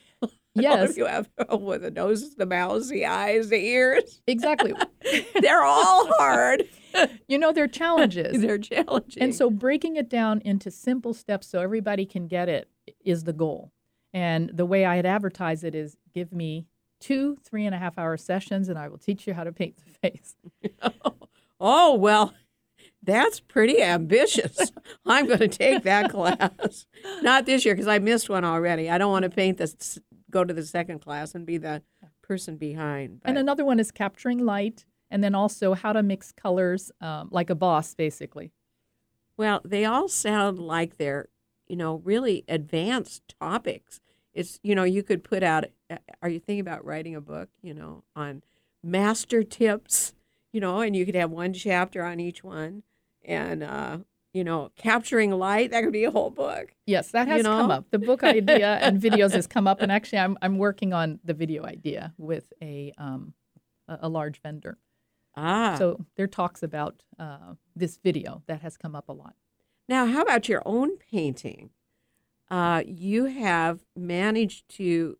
I 0.57 0.63
don't 0.63 0.77
know 0.79 0.83
Yes. 0.85 0.97
you 0.97 1.07
have 1.07 1.29
with 1.61 1.83
the 1.83 1.91
noses, 1.91 2.35
the 2.37 2.47
mouths, 2.47 2.89
the 2.89 3.07
eyes, 3.07 3.49
the 3.51 3.57
ears. 3.65 4.21
Exactly. 4.27 4.73
They're 5.41 5.63
all 5.63 6.07
hard. 6.15 6.65
you 7.29 7.39
know, 7.39 7.53
they're 7.53 7.69
challenges. 7.69 8.41
They're 8.41 8.59
challenging. 8.59 9.23
And 9.23 9.35
so 9.35 9.51
breaking 9.51 9.97
it 9.97 10.09
down 10.09 10.41
into 10.45 10.71
simple 10.71 11.13
steps 11.15 11.47
so 11.47 11.61
everybody 11.61 12.07
can 12.07 12.27
get 12.27 12.49
it 12.49 12.69
is 13.05 13.25
the 13.25 13.33
goal. 13.35 13.71
And 14.15 14.51
the 14.55 14.65
way 14.65 14.87
I 14.87 14.97
had 14.97 15.05
advertised 15.05 15.63
it 15.63 15.75
is 15.75 15.97
give 16.15 16.33
me 16.33 16.67
two 16.99 17.37
three 17.45 17.67
and 17.67 17.75
a 17.75 17.79
half 17.79 17.99
hour 17.99 18.17
sessions 18.17 18.71
and 18.71 18.79
I 18.79 18.89
will 18.89 18.97
teach 18.97 19.27
you 19.27 19.35
how 19.35 19.45
to 19.45 19.53
paint 19.53 19.77
the 19.77 20.09
face. 20.11 20.37
oh 21.61 21.95
well, 21.95 22.33
that's 23.03 23.41
pretty 23.41 23.83
ambitious. 23.83 24.73
I'm 25.05 25.27
going 25.27 25.39
to 25.41 25.49
take 25.49 25.83
that 25.85 26.11
class. 26.11 26.87
Not 27.21 27.45
this 27.47 27.65
year 27.65 27.75
because 27.75 27.89
I 27.89 27.99
missed 27.99 28.29
one 28.31 28.45
already. 28.45 28.89
I 28.91 28.97
don't 28.99 29.13
want 29.13 29.25
to 29.25 29.31
paint 29.31 29.59
this. 29.59 29.99
Go 30.31 30.45
to 30.45 30.53
the 30.53 30.65
second 30.65 31.01
class 31.01 31.35
and 31.35 31.47
be 31.47 31.59
the 31.59 31.83
person 32.23 32.57
behind. 32.57 33.21
And 33.25 33.39
another 33.39 33.65
one 33.65 33.79
is 33.79 33.91
capturing 33.91 34.45
light 34.45 34.85
and 35.11 35.23
then 35.23 35.35
also 35.35 35.75
how 35.75 35.93
to 35.93 36.03
mix 36.03 36.33
colors 36.33 36.91
um, 37.01 37.29
like 37.31 37.51
a 37.51 37.55
boss, 37.55 37.95
basically. 37.95 38.53
Well, 39.37 39.61
they 39.65 39.85
all 39.85 40.09
sound 40.09 40.59
like 40.59 40.97
they're, 40.97 41.29
you 41.69 41.77
know, 41.77 41.97
really 42.05 42.45
advanced 42.49 43.23
topics. 43.41 44.01
It's, 44.35 44.59
you 44.63 44.75
know, 44.75 44.85
you 44.85 45.03
could 45.03 45.23
put 45.23 45.43
out, 45.43 45.67
uh, 45.91 45.99
are 46.23 46.29
you 46.29 46.41
thinking 46.41 46.61
about 46.61 46.85
writing 46.85 47.15
a 47.15 47.21
book, 47.21 47.49
you 47.63 47.75
know, 47.75 48.03
on 48.15 48.43
master 48.83 49.43
tips, 49.43 50.15
you 50.53 50.61
know, 50.61 50.81
and 50.81 50.97
you 50.97 51.07
could 51.07 51.15
have 51.15 51.31
one 51.31 51.53
chapter 51.53 52.03
on 52.03 52.19
each 52.19 52.43
one 52.43 52.83
and, 53.25 53.63
uh, 53.63 53.99
you 54.37 54.45
know, 54.45 54.71
capturing 54.77 55.31
light, 55.31 55.71
that 55.71 55.83
could 55.83 55.95
be 55.95 56.05
a 56.05 56.11
whole 56.11 56.29
book. 56.29 56.75
Yes, 56.85 57.11
that 57.13 57.27
You 57.27 57.35
has 57.35 57.43
come 57.43 57.71
up. 57.71 57.87
The 57.91 57.99
book 57.99 58.23
idea 58.23 58.75
and 58.83 59.01
videos 59.07 59.33
has 59.33 59.47
come 59.47 59.67
up, 59.67 59.81
and 59.81 59.91
actually, 59.91 60.19
I'm 60.19 60.37
I'm 60.43 60.59
working 60.59 60.93
on 60.93 61.21
the 61.25 61.33
video 61.33 61.65
idea 61.65 62.13
with 62.19 62.53
a 62.63 62.93
um, 62.99 63.33
a, 63.89 64.01
a 64.03 64.09
large 64.11 64.43
vendor. 64.43 64.77
Ah. 65.35 65.77
So 65.79 66.05
there 66.17 66.27
talks 66.27 66.63
about 66.63 67.03
uh, 67.19 67.55
this 67.75 67.97
video 67.97 68.43
that 68.47 68.61
has 68.61 68.77
come 68.77 68.95
up 68.95 69.09
a 69.09 69.13
lot. 69.13 69.37
Now, 69.89 70.05
how 70.05 70.21
about 70.21 70.51
your 70.51 70.63
own 70.67 70.99
painting? 70.99 71.71
Uh, 72.51 72.83
you 72.87 73.25
have 73.25 73.81
managed 73.97 74.69
to, 74.77 75.17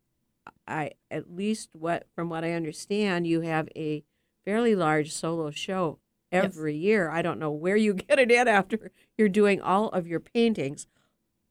I 0.67 0.91
at 1.09 1.33
least 1.35 1.69
what 1.73 2.05
from 2.13 2.29
what 2.29 2.43
I 2.43 2.51
understand, 2.51 3.25
you 3.25 3.41
have 3.41 3.67
a 3.75 4.03
fairly 4.45 4.75
large 4.75 5.11
solo 5.11 5.49
show 5.49 5.97
Every 6.31 6.75
year. 6.75 7.09
I 7.09 7.21
don't 7.21 7.39
know 7.39 7.51
where 7.51 7.75
you 7.75 7.93
get 8.09 8.19
it 8.19 8.31
in 8.31 8.47
after 8.47 8.91
you're 9.17 9.29
doing 9.29 9.61
all 9.61 9.89
of 9.89 10.07
your 10.07 10.19
paintings, 10.19 10.87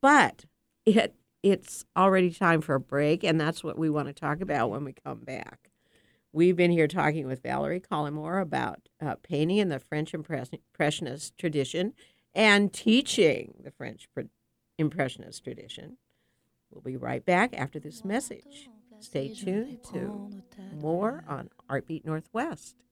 but 0.02 0.44
it 0.84 1.14
it's 1.42 1.84
already 1.96 2.32
time 2.32 2.60
for 2.60 2.74
a 2.74 2.80
break, 2.80 3.22
and 3.22 3.40
that's 3.40 3.62
what 3.62 3.78
we 3.78 3.88
want 3.88 4.08
to 4.08 4.12
talk 4.12 4.40
about 4.40 4.70
when 4.70 4.84
we 4.84 4.92
come 4.92 5.20
back. 5.20 5.70
We've 6.32 6.56
been 6.56 6.72
here 6.72 6.88
talking 6.88 7.26
with 7.26 7.42
Valerie 7.42 7.80
Collymore 7.80 8.42
about 8.42 8.88
uh, 9.00 9.14
painting 9.22 9.58
in 9.58 9.68
the 9.68 9.78
French 9.78 10.12
Impressionist 10.12 11.38
tradition 11.38 11.92
and 12.34 12.72
teaching 12.72 13.54
the 13.62 13.70
French 13.70 14.08
Impressionist 14.76 15.44
tradition. 15.44 15.96
We'll 16.70 16.82
be 16.82 16.96
right 16.96 17.24
back 17.24 17.54
after 17.56 17.78
this 17.78 18.04
message. 18.04 18.68
Stay 18.98 19.32
tuned 19.32 19.78
to 19.92 20.30
more 20.80 21.24
on 21.28 21.50
Artbeat 21.70 22.04
Northwest. 22.04 22.82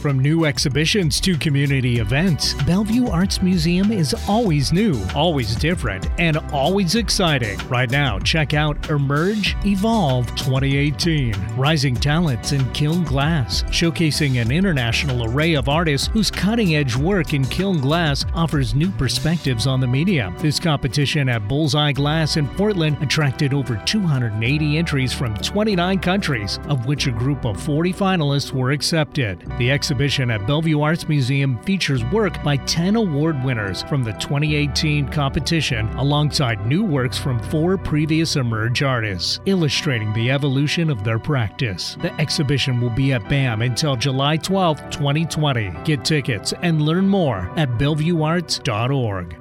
From 0.00 0.20
new 0.20 0.44
exhibitions 0.44 1.20
to 1.22 1.36
community 1.36 1.98
events, 1.98 2.54
Bellevue 2.62 3.08
Arts 3.08 3.42
Museum 3.42 3.90
is 3.90 4.14
always 4.28 4.72
new, 4.72 4.96
always 5.12 5.56
different, 5.56 6.08
and 6.20 6.36
always 6.52 6.94
exciting. 6.94 7.58
Right 7.68 7.90
now, 7.90 8.20
check 8.20 8.54
out 8.54 8.90
Emerge 8.90 9.56
Evolve 9.66 10.28
2018 10.36 11.34
Rising 11.56 11.96
Talents 11.96 12.52
in 12.52 12.70
Kiln 12.70 13.02
Glass, 13.02 13.64
showcasing 13.64 14.40
an 14.40 14.52
international 14.52 15.24
array 15.24 15.54
of 15.54 15.68
artists 15.68 16.06
whose 16.06 16.30
cutting 16.30 16.76
edge 16.76 16.94
work 16.94 17.34
in 17.34 17.44
kiln 17.44 17.80
glass 17.80 18.24
offers 18.34 18.76
new 18.76 18.92
perspectives 18.92 19.66
on 19.66 19.80
the 19.80 19.86
medium. 19.88 20.38
This 20.38 20.60
competition 20.60 21.28
at 21.28 21.48
Bullseye 21.48 21.90
Glass 21.90 22.36
in 22.36 22.46
Portland 22.50 22.98
attracted 23.02 23.52
over 23.52 23.74
280 23.84 24.78
entries 24.78 25.12
from 25.12 25.34
29 25.38 25.98
countries, 25.98 26.60
of 26.68 26.86
which 26.86 27.08
a 27.08 27.10
group 27.10 27.44
of 27.44 27.60
40 27.60 27.92
finalists 27.92 28.52
were 28.52 28.70
accepted. 28.70 29.44
The 29.58 29.67
exhibition 29.70 30.30
at 30.30 30.46
Bellevue 30.46 30.80
Arts 30.80 31.08
Museum 31.08 31.58
features 31.62 32.04
work 32.06 32.42
by 32.42 32.56
10 32.56 32.96
award 32.96 33.42
winners 33.44 33.82
from 33.82 34.04
the 34.04 34.12
2018 34.12 35.08
competition, 35.08 35.88
alongside 35.96 36.66
new 36.66 36.84
works 36.84 37.18
from 37.18 37.38
four 37.38 37.76
previous 37.76 38.36
Emerge 38.36 38.82
artists, 38.82 39.40
illustrating 39.46 40.12
the 40.12 40.30
evolution 40.30 40.90
of 40.90 41.04
their 41.04 41.18
practice. 41.18 41.96
The 42.00 42.14
exhibition 42.20 42.80
will 42.80 42.90
be 42.90 43.12
at 43.12 43.28
BAM 43.28 43.62
until 43.62 43.96
July 43.96 44.36
12, 44.36 44.90
2020. 44.90 45.74
Get 45.84 46.04
tickets 46.04 46.54
and 46.62 46.82
learn 46.82 47.08
more 47.08 47.50
at 47.56 47.68
bellevuearts.org. 47.78 49.36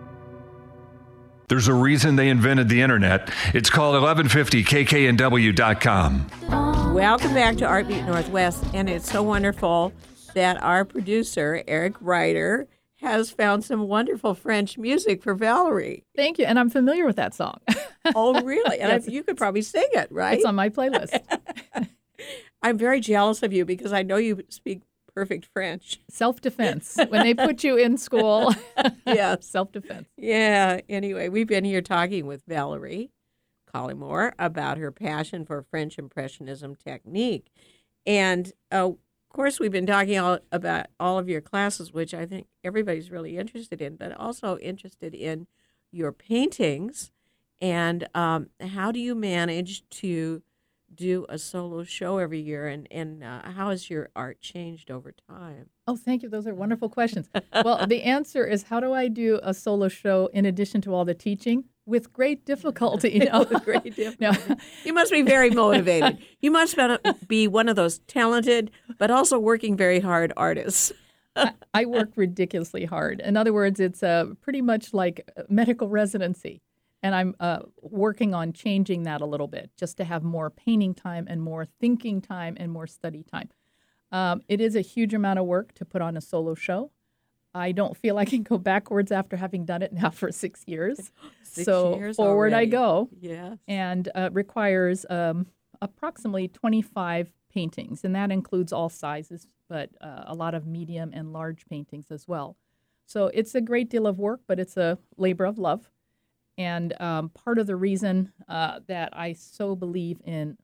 There's 1.49 1.69
a 1.69 1.73
reason 1.73 2.17
they 2.17 2.27
invented 2.27 2.67
the 2.67 2.81
internet. 2.81 3.31
It's 3.53 3.69
called 3.69 3.95
1150kknw.com. 4.03 6.93
Welcome 6.93 7.33
back 7.33 7.55
to 7.57 7.65
Artbeat 7.65 8.05
Northwest, 8.05 8.65
and 8.73 8.89
it's 8.89 9.09
so 9.09 9.23
wonderful 9.23 9.93
that 10.37 10.61
our 10.61 10.85
producer, 10.85 11.63
Eric 11.67 11.95
Ryder, 11.99 12.67
has 12.97 13.31
found 13.31 13.63
some 13.63 13.87
wonderful 13.87 14.35
French 14.35 14.77
music 14.77 15.23
for 15.23 15.33
Valerie. 15.33 16.03
Thank 16.15 16.37
you. 16.37 16.45
And 16.45 16.59
I'm 16.59 16.69
familiar 16.69 17.05
with 17.07 17.15
that 17.15 17.33
song. 17.33 17.59
oh, 18.15 18.39
really? 18.43 18.79
And 18.79 18.91
yes. 18.91 19.07
you 19.11 19.23
could 19.23 19.35
probably 19.35 19.63
sing 19.63 19.87
it, 19.93 20.11
right? 20.11 20.37
It's 20.37 20.45
on 20.45 20.53
my 20.53 20.69
playlist. 20.69 21.19
I'm 22.61 22.77
very 22.77 22.99
jealous 22.99 23.41
of 23.41 23.51
you 23.51 23.65
because 23.65 23.93
I 23.93 24.03
know 24.03 24.17
you 24.17 24.43
speak 24.49 24.81
perfect 25.15 25.47
French. 25.51 25.99
Self 26.07 26.39
defense. 26.39 26.99
when 27.09 27.23
they 27.23 27.33
put 27.33 27.63
you 27.63 27.77
in 27.77 27.97
school, 27.97 28.53
yeah, 29.07 29.37
self 29.39 29.71
defense. 29.71 30.07
Yeah. 30.17 30.81
Anyway, 30.87 31.29
we've 31.29 31.47
been 31.47 31.65
here 31.65 31.81
talking 31.81 32.27
with 32.27 32.43
Valerie 32.47 33.09
Collymore 33.73 34.33
about 34.37 34.77
her 34.77 34.91
passion 34.91 35.45
for 35.45 35.63
French 35.63 35.97
Impressionism 35.97 36.75
technique. 36.75 37.51
And 38.05 38.51
uh, 38.71 38.91
course, 39.37 39.59
we've 39.59 39.71
been 39.71 39.85
talking 39.85 40.17
all, 40.17 40.39
about 40.51 40.87
all 40.99 41.19
of 41.19 41.29
your 41.29 41.41
classes, 41.41 41.93
which 41.93 42.13
I 42.13 42.25
think 42.25 42.47
everybody's 42.63 43.11
really 43.11 43.37
interested 43.37 43.81
in, 43.81 43.95
but 43.95 44.11
also 44.17 44.57
interested 44.57 45.13
in 45.13 45.45
your 45.91 46.11
paintings. 46.11 47.11
And 47.61 48.07
um, 48.15 48.47
how 48.59 48.91
do 48.91 48.99
you 48.99 49.13
manage 49.13 49.87
to 49.89 50.41
do 50.93 51.27
a 51.29 51.37
solo 51.37 51.83
show 51.83 52.17
every 52.17 52.39
year? 52.39 52.67
And, 52.67 52.87
and 52.89 53.23
uh, 53.23 53.51
how 53.51 53.69
has 53.69 53.91
your 53.91 54.09
art 54.15 54.41
changed 54.41 54.89
over 54.89 55.13
time? 55.29 55.69
Oh, 55.85 55.95
thank 55.95 56.23
you. 56.23 56.29
Those 56.29 56.47
are 56.47 56.55
wonderful 56.55 56.89
questions. 56.89 57.29
well, 57.63 57.85
the 57.85 58.01
answer 58.03 58.43
is 58.43 58.63
how 58.63 58.79
do 58.79 58.91
I 58.93 59.07
do 59.07 59.39
a 59.43 59.53
solo 59.53 59.87
show 59.87 60.31
in 60.33 60.45
addition 60.45 60.81
to 60.81 60.95
all 60.95 61.05
the 61.05 61.13
teaching? 61.13 61.65
With 61.87 62.13
great 62.13 62.45
difficulty. 62.45 63.09
You 63.11 63.25
know? 63.31 63.39
with 63.49 63.63
great 63.63 63.95
difficulty. 63.95 64.43
no. 64.49 64.55
You 64.83 64.93
must 64.93 65.11
be 65.11 65.23
very 65.23 65.49
motivated. 65.49 66.19
You 66.39 66.51
must 66.51 66.77
be 67.27 67.47
one 67.47 67.67
of 67.67 67.75
those 67.75 67.97
talented, 67.99 68.69
but 68.99 69.09
also 69.09 69.39
working 69.39 69.75
very 69.75 69.99
hard 69.99 70.31
artists. 70.37 70.93
I, 71.35 71.53
I, 71.73 71.85
work 71.85 72.11
ridiculously 72.15 72.85
hard. 72.85 73.21
In 73.21 73.35
other 73.35 73.51
words, 73.51 73.79
it's 73.79 74.03
uh, 74.03 74.25
pretty 74.39 74.61
much 74.61 74.93
like 74.93 75.27
medical 75.49 75.89
residency. 75.89 76.61
And 77.01 77.15
I'm 77.15 77.35
uh, 77.39 77.59
working 77.81 78.35
on 78.35 78.53
changing 78.53 79.03
that 79.03 79.21
a 79.21 79.25
little 79.25 79.47
bit 79.47 79.71
just 79.77 79.97
to 79.97 80.03
have 80.03 80.23
more 80.23 80.51
painting 80.51 80.93
time 80.93 81.25
and 81.27 81.41
more 81.41 81.65
thinking 81.65 82.21
time 82.21 82.55
and 82.59 82.71
more 82.71 82.85
study 82.85 83.23
time. 83.23 83.49
Um, 84.11 84.41
it 84.47 84.61
is 84.61 84.75
a 84.75 84.81
huge 84.81 85.13
amount 85.13 85.39
of 85.39 85.45
work 85.45 85.73
to 85.75 85.85
put 85.85 86.01
on 86.01 86.17
a 86.17 86.21
solo 86.21 86.53
show. 86.53 86.91
I 87.53 87.71
don't 87.71 87.95
feel 87.97 88.17
I 88.17 88.25
can 88.25 88.43
go 88.43 88.57
backwards 88.57 89.11
after 89.11 89.35
having 89.35 89.65
done 89.65 89.81
it 89.81 89.93
now 89.93 90.09
for 90.11 90.31
six 90.31 90.63
years. 90.67 91.11
six 91.43 91.65
so 91.65 91.95
years 91.95 92.15
forward 92.15 92.53
already. 92.53 92.67
I 92.67 92.69
go. 92.69 93.09
Yes. 93.19 93.57
And 93.67 94.09
uh, 94.13 94.29
requires 94.31 95.05
um, 95.09 95.47
approximately 95.81 96.47
25 96.47 97.31
paintings, 97.51 98.03
and 98.03 98.15
that 98.15 98.31
includes 98.31 98.71
all 98.71 98.89
sizes, 98.89 99.47
but 99.69 99.89
uh, 100.01 100.23
a 100.27 100.35
lot 100.35 100.53
of 100.53 100.67
medium 100.67 101.11
and 101.13 101.33
large 101.33 101.65
paintings 101.65 102.11
as 102.11 102.27
well. 102.27 102.55
So 103.05 103.27
it's 103.33 103.55
a 103.55 103.61
great 103.61 103.89
deal 103.89 104.05
of 104.05 104.19
work, 104.19 104.41
but 104.47 104.59
it's 104.59 104.77
a 104.77 104.97
labor 105.17 105.45
of 105.45 105.57
love. 105.57 105.89
And 106.57 106.99
um, 107.01 107.29
part 107.29 107.59
of 107.59 107.67
the 107.67 107.75
reason 107.75 108.33
uh, 108.49 108.79
that 108.87 109.17
I 109.17 109.33
so 109.33 109.75
believe 109.75 110.19
in 110.25 110.57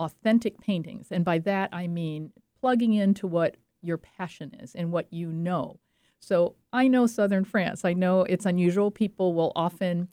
authentic 0.00 0.60
paintings, 0.60 1.08
and 1.10 1.24
by 1.24 1.38
that 1.40 1.68
I 1.72 1.86
mean 1.86 2.32
plugging 2.60 2.94
into 2.94 3.26
what 3.26 3.56
your 3.82 3.98
passion 3.98 4.54
is 4.60 4.74
and 4.74 4.90
what 4.90 5.12
you 5.12 5.32
know 5.32 5.78
so 6.22 6.54
I 6.72 6.88
know 6.88 7.06
Southern 7.06 7.44
France. 7.44 7.84
I 7.84 7.92
know 7.92 8.22
it's 8.22 8.46
unusual. 8.46 8.90
People 8.90 9.34
will 9.34 9.52
often 9.56 10.08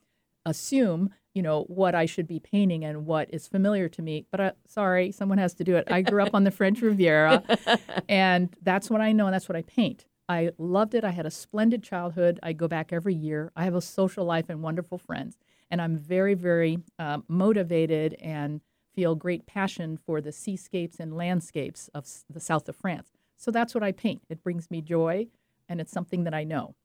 assume, 0.45 1.11
you 1.35 1.43
know, 1.43 1.63
what 1.65 1.93
I 1.93 2.07
should 2.07 2.27
be 2.27 2.39
painting 2.39 2.83
and 2.83 3.05
what 3.05 3.29
is 3.31 3.47
familiar 3.47 3.87
to 3.89 4.01
me. 4.01 4.25
But 4.31 4.39
uh, 4.39 4.51
sorry, 4.67 5.11
someone 5.11 5.37
has 5.37 5.53
to 5.55 5.63
do 5.63 5.75
it. 5.75 5.89
I 5.91 6.01
grew 6.01 6.23
up 6.23 6.33
on 6.33 6.43
the 6.43 6.51
French 6.51 6.81
Riviera, 6.81 7.43
and 8.09 8.49
that's 8.63 8.89
what 8.89 9.01
I 9.01 9.11
know, 9.11 9.27
and 9.27 9.33
that's 9.33 9.47
what 9.47 9.55
I 9.55 9.61
paint. 9.61 10.05
I 10.27 10.51
loved 10.57 10.95
it. 10.95 11.03
I 11.03 11.11
had 11.11 11.27
a 11.27 11.31
splendid 11.31 11.83
childhood. 11.83 12.39
I 12.41 12.53
go 12.53 12.67
back 12.67 12.91
every 12.91 13.13
year. 13.13 13.51
I 13.55 13.63
have 13.63 13.75
a 13.75 13.81
social 13.81 14.25
life 14.25 14.49
and 14.49 14.63
wonderful 14.63 14.97
friends, 14.97 15.37
and 15.69 15.79
I'm 15.79 15.95
very, 15.95 16.33
very 16.33 16.79
uh, 16.97 17.19
motivated 17.27 18.15
and 18.15 18.61
feel 18.95 19.13
great 19.13 19.45
passion 19.45 19.99
for 20.03 20.21
the 20.21 20.31
seascapes 20.31 20.99
and 20.99 21.15
landscapes 21.15 21.87
of 21.93 22.07
the 22.27 22.39
south 22.39 22.67
of 22.67 22.75
France. 22.75 23.11
So 23.37 23.51
that's 23.51 23.73
what 23.73 23.83
I 23.83 23.91
paint. 23.91 24.23
It 24.27 24.43
brings 24.43 24.69
me 24.71 24.81
joy 24.81 25.27
and 25.69 25.79
it's 25.79 25.91
something 25.91 26.25
that 26.25 26.33
I 26.33 26.43
know. 26.43 26.75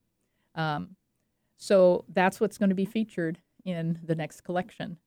Um, 0.54 0.96
so 1.56 2.04
that's 2.08 2.40
what's 2.40 2.58
going 2.58 2.68
to 2.68 2.74
be 2.74 2.84
featured 2.84 3.38
in 3.64 3.98
the 4.04 4.14
next 4.14 4.42
collection. 4.42 4.98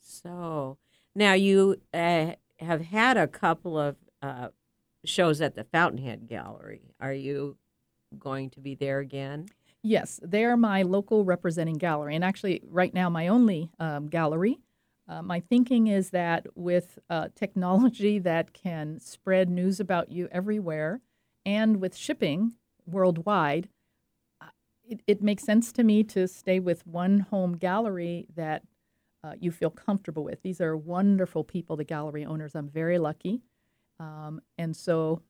So 0.00 0.78
now 1.14 1.34
you 1.34 1.80
uh, 1.92 2.32
have 2.58 2.80
had 2.80 3.16
a 3.16 3.26
couple 3.26 3.78
of 3.78 3.96
uh, 4.22 4.48
shows 5.04 5.40
at 5.40 5.54
the 5.54 5.64
Fountainhead 5.64 6.28
Gallery. 6.28 6.94
Are 7.00 7.12
you 7.12 7.56
going 8.18 8.50
to 8.50 8.60
be 8.60 8.74
there 8.74 9.00
again? 9.00 9.46
Yes, 9.82 10.20
they're 10.22 10.56
my 10.56 10.82
local 10.82 11.24
representing 11.24 11.76
gallery, 11.76 12.14
and 12.14 12.22
actually, 12.22 12.62
right 12.68 12.94
now, 12.94 13.10
my 13.10 13.26
only 13.26 13.70
um, 13.80 14.06
gallery. 14.08 14.60
Uh, 15.08 15.22
my 15.22 15.40
thinking 15.40 15.88
is 15.88 16.10
that 16.10 16.46
with 16.54 17.00
uh, 17.10 17.28
technology 17.34 18.20
that 18.20 18.52
can 18.52 19.00
spread 19.00 19.50
news 19.50 19.80
about 19.80 20.12
you 20.12 20.28
everywhere, 20.30 21.00
and 21.44 21.80
with 21.80 21.96
shipping, 21.96 22.52
worldwide, 22.86 23.68
uh, 24.40 24.46
it, 24.84 25.00
it 25.06 25.22
makes 25.22 25.44
sense 25.44 25.72
to 25.72 25.82
me 25.82 26.02
to 26.04 26.26
stay 26.28 26.60
with 26.60 26.86
one 26.86 27.20
home 27.20 27.56
gallery 27.56 28.26
that 28.34 28.62
uh, 29.24 29.34
you 29.38 29.50
feel 29.50 29.70
comfortable 29.70 30.24
with. 30.24 30.42
These 30.42 30.60
are 30.60 30.76
wonderful 30.76 31.44
people, 31.44 31.76
the 31.76 31.84
gallery 31.84 32.24
owners. 32.24 32.54
I'm 32.54 32.68
very 32.68 32.98
lucky. 32.98 33.42
Um, 34.00 34.40
and 34.58 34.76
so 34.76 35.22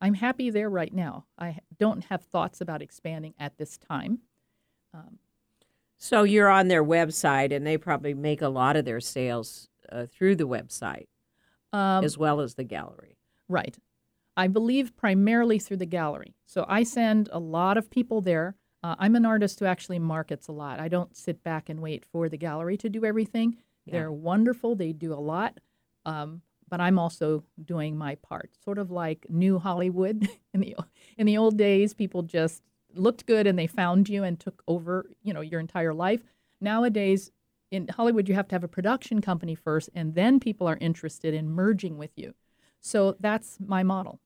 I'm 0.00 0.14
happy 0.14 0.50
there 0.50 0.70
right 0.70 0.92
now. 0.92 1.26
I 1.38 1.58
don't 1.78 2.04
have 2.04 2.22
thoughts 2.22 2.60
about 2.60 2.82
expanding 2.82 3.34
at 3.38 3.58
this 3.58 3.76
time. 3.76 4.20
Um, 4.92 5.18
so 5.98 6.22
you're 6.22 6.48
on 6.48 6.68
their 6.68 6.84
website, 6.84 7.54
and 7.54 7.66
they 7.66 7.78
probably 7.78 8.14
make 8.14 8.42
a 8.42 8.48
lot 8.48 8.76
of 8.76 8.84
their 8.84 9.00
sales 9.00 9.68
uh, 9.90 10.06
through 10.06 10.36
the 10.36 10.48
website 10.48 11.06
um, 11.72 12.04
as 12.04 12.16
well 12.16 12.40
as 12.40 12.54
the 12.54 12.64
gallery. 12.64 13.16
Right. 13.48 13.76
I 14.36 14.48
believe 14.48 14.96
primarily 14.96 15.58
through 15.58 15.78
the 15.78 15.86
gallery. 15.86 16.34
So 16.46 16.64
I 16.68 16.82
send 16.82 17.28
a 17.32 17.38
lot 17.38 17.76
of 17.76 17.90
people 17.90 18.20
there. 18.20 18.56
Uh, 18.82 18.96
I'm 18.98 19.14
an 19.14 19.24
artist 19.24 19.60
who 19.60 19.66
actually 19.66 19.98
markets 19.98 20.48
a 20.48 20.52
lot. 20.52 20.80
I 20.80 20.88
don't 20.88 21.16
sit 21.16 21.42
back 21.42 21.68
and 21.68 21.80
wait 21.80 22.04
for 22.04 22.28
the 22.28 22.36
gallery 22.36 22.76
to 22.78 22.88
do 22.88 23.04
everything. 23.04 23.56
Yeah. 23.86 23.92
They're 23.92 24.12
wonderful, 24.12 24.74
they 24.74 24.92
do 24.92 25.12
a 25.12 25.20
lot. 25.20 25.58
Um, 26.04 26.42
but 26.68 26.80
I'm 26.80 26.98
also 26.98 27.44
doing 27.64 27.96
my 27.96 28.16
part, 28.16 28.50
sort 28.64 28.78
of 28.78 28.90
like 28.90 29.26
New 29.28 29.58
Hollywood. 29.58 30.28
in 30.54 30.60
the 30.60 30.76
in 31.16 31.26
the 31.26 31.36
old 31.36 31.56
days, 31.56 31.94
people 31.94 32.22
just 32.22 32.62
looked 32.94 33.26
good 33.26 33.46
and 33.46 33.58
they 33.58 33.66
found 33.66 34.08
you 34.08 34.24
and 34.24 34.38
took 34.38 34.62
over, 34.66 35.06
you 35.22 35.32
know, 35.32 35.40
your 35.40 35.60
entire 35.60 35.94
life. 35.94 36.22
Nowadays, 36.60 37.30
in 37.70 37.88
Hollywood, 37.88 38.28
you 38.28 38.34
have 38.34 38.48
to 38.48 38.54
have 38.54 38.64
a 38.64 38.68
production 38.68 39.20
company 39.20 39.54
first, 39.54 39.90
and 39.94 40.14
then 40.14 40.40
people 40.40 40.66
are 40.66 40.78
interested 40.80 41.34
in 41.34 41.50
merging 41.50 41.98
with 41.98 42.12
you. 42.16 42.34
So 42.84 43.16
that's 43.18 43.56
my 43.66 43.82
model. 43.82 44.20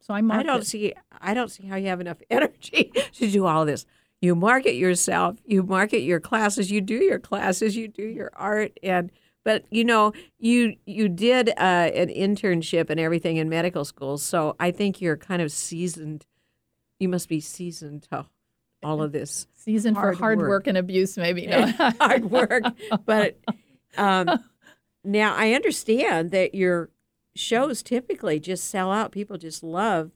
So 0.00 0.12
I 0.12 0.18
I 0.18 0.42
don't 0.42 0.66
see 0.66 0.92
I 1.20 1.32
don't 1.32 1.50
see 1.50 1.66
how 1.66 1.76
you 1.76 1.88
have 1.88 2.00
enough 2.00 2.18
energy 2.30 2.92
to 3.14 3.30
do 3.30 3.46
all 3.46 3.64
this. 3.64 3.86
You 4.20 4.34
market 4.34 4.74
yourself, 4.74 5.38
you 5.46 5.62
market 5.62 6.00
your 6.00 6.20
classes, 6.20 6.70
you 6.70 6.82
do 6.82 6.96
your 6.96 7.18
classes, 7.18 7.74
you 7.76 7.88
do 7.88 8.02
your 8.02 8.30
art 8.34 8.78
and 8.82 9.10
but 9.44 9.64
you 9.70 9.84
know, 9.84 10.12
you 10.38 10.76
you 10.84 11.08
did 11.08 11.48
uh, 11.50 11.90
an 11.94 12.08
internship 12.08 12.90
and 12.90 13.00
everything 13.00 13.38
in 13.38 13.48
medical 13.48 13.86
school, 13.86 14.18
so 14.18 14.54
I 14.60 14.70
think 14.70 15.00
you're 15.00 15.16
kind 15.16 15.40
of 15.40 15.50
seasoned. 15.50 16.26
You 16.98 17.08
must 17.08 17.28
be 17.28 17.40
seasoned 17.40 18.02
to 18.10 18.26
all 18.82 19.02
of 19.02 19.12
this 19.12 19.46
season 19.54 19.94
for 19.94 20.00
hard 20.00 20.18
hard 20.18 20.38
work. 20.38 20.48
work. 20.48 20.66
and 20.66 20.76
abuse, 20.76 21.16
maybe. 21.16 21.46
No. 21.46 21.66
hard 22.00 22.30
work. 22.30 22.64
But 23.06 23.38
um, 23.96 24.44
now 25.04 25.34
I 25.34 25.54
understand 25.54 26.32
that 26.32 26.54
your 26.54 26.90
shows 27.34 27.82
typically 27.82 28.40
just 28.40 28.64
sell 28.64 28.90
out. 28.90 29.12
People 29.12 29.38
just 29.38 29.62
love 29.62 30.12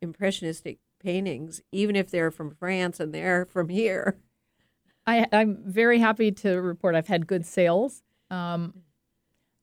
impressionistic 0.00 0.78
paintings, 1.02 1.60
even 1.72 1.96
if 1.96 2.10
they're 2.10 2.30
from 2.30 2.50
France 2.50 3.00
and 3.00 3.14
they're 3.14 3.46
from 3.46 3.68
here. 3.68 4.18
I, 5.06 5.26
I'm 5.32 5.58
very 5.64 6.00
happy 6.00 6.32
to 6.32 6.60
report 6.60 6.94
I've 6.94 7.08
had 7.08 7.26
good 7.26 7.46
sales. 7.46 8.02
Um, 8.30 8.82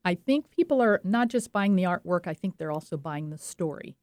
I 0.03 0.15
think 0.15 0.49
people 0.51 0.81
are 0.81 1.01
not 1.03 1.27
just 1.27 1.51
buying 1.51 1.75
the 1.75 1.83
artwork, 1.83 2.27
I 2.27 2.33
think 2.33 2.57
they're 2.57 2.71
also 2.71 2.97
buying 2.97 3.29
the 3.29 3.37
story. 3.37 3.97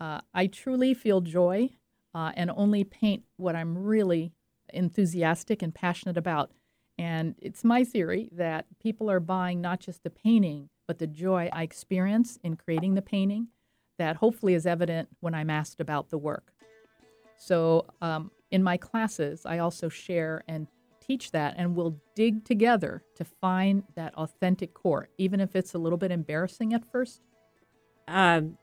Uh, 0.00 0.20
I 0.34 0.46
truly 0.46 0.94
feel 0.94 1.20
joy 1.20 1.70
uh, 2.14 2.32
and 2.34 2.50
only 2.54 2.84
paint 2.84 3.24
what 3.36 3.56
I'm 3.56 3.76
really 3.78 4.32
enthusiastic 4.72 5.62
and 5.62 5.74
passionate 5.74 6.16
about. 6.16 6.50
And 6.98 7.34
it's 7.38 7.64
my 7.64 7.84
theory 7.84 8.28
that 8.32 8.66
people 8.82 9.10
are 9.10 9.20
buying 9.20 9.60
not 9.60 9.80
just 9.80 10.02
the 10.02 10.10
painting, 10.10 10.70
but 10.86 10.98
the 10.98 11.06
joy 11.06 11.48
I 11.52 11.62
experience 11.62 12.38
in 12.42 12.56
creating 12.56 12.94
the 12.94 13.02
painting 13.02 13.48
that 13.98 14.16
hopefully 14.16 14.54
is 14.54 14.66
evident 14.66 15.08
when 15.20 15.34
I'm 15.34 15.50
asked 15.50 15.80
about 15.80 16.10
the 16.10 16.18
work. 16.18 16.52
So 17.38 17.86
um, 18.00 18.30
in 18.50 18.62
my 18.62 18.76
classes, 18.76 19.44
I 19.44 19.58
also 19.58 19.88
share 19.88 20.42
and 20.48 20.66
teach 21.00 21.30
that, 21.32 21.54
and 21.56 21.76
we'll 21.76 21.96
dig 22.14 22.44
together 22.44 23.02
to 23.14 23.24
find 23.24 23.84
that 23.94 24.14
authentic 24.14 24.74
core, 24.74 25.08
even 25.18 25.40
if 25.40 25.54
it's 25.54 25.74
a 25.74 25.78
little 25.78 25.98
bit 25.98 26.10
embarrassing 26.10 26.74
at 26.74 26.84
first. 26.84 27.20
Um, 28.08 28.58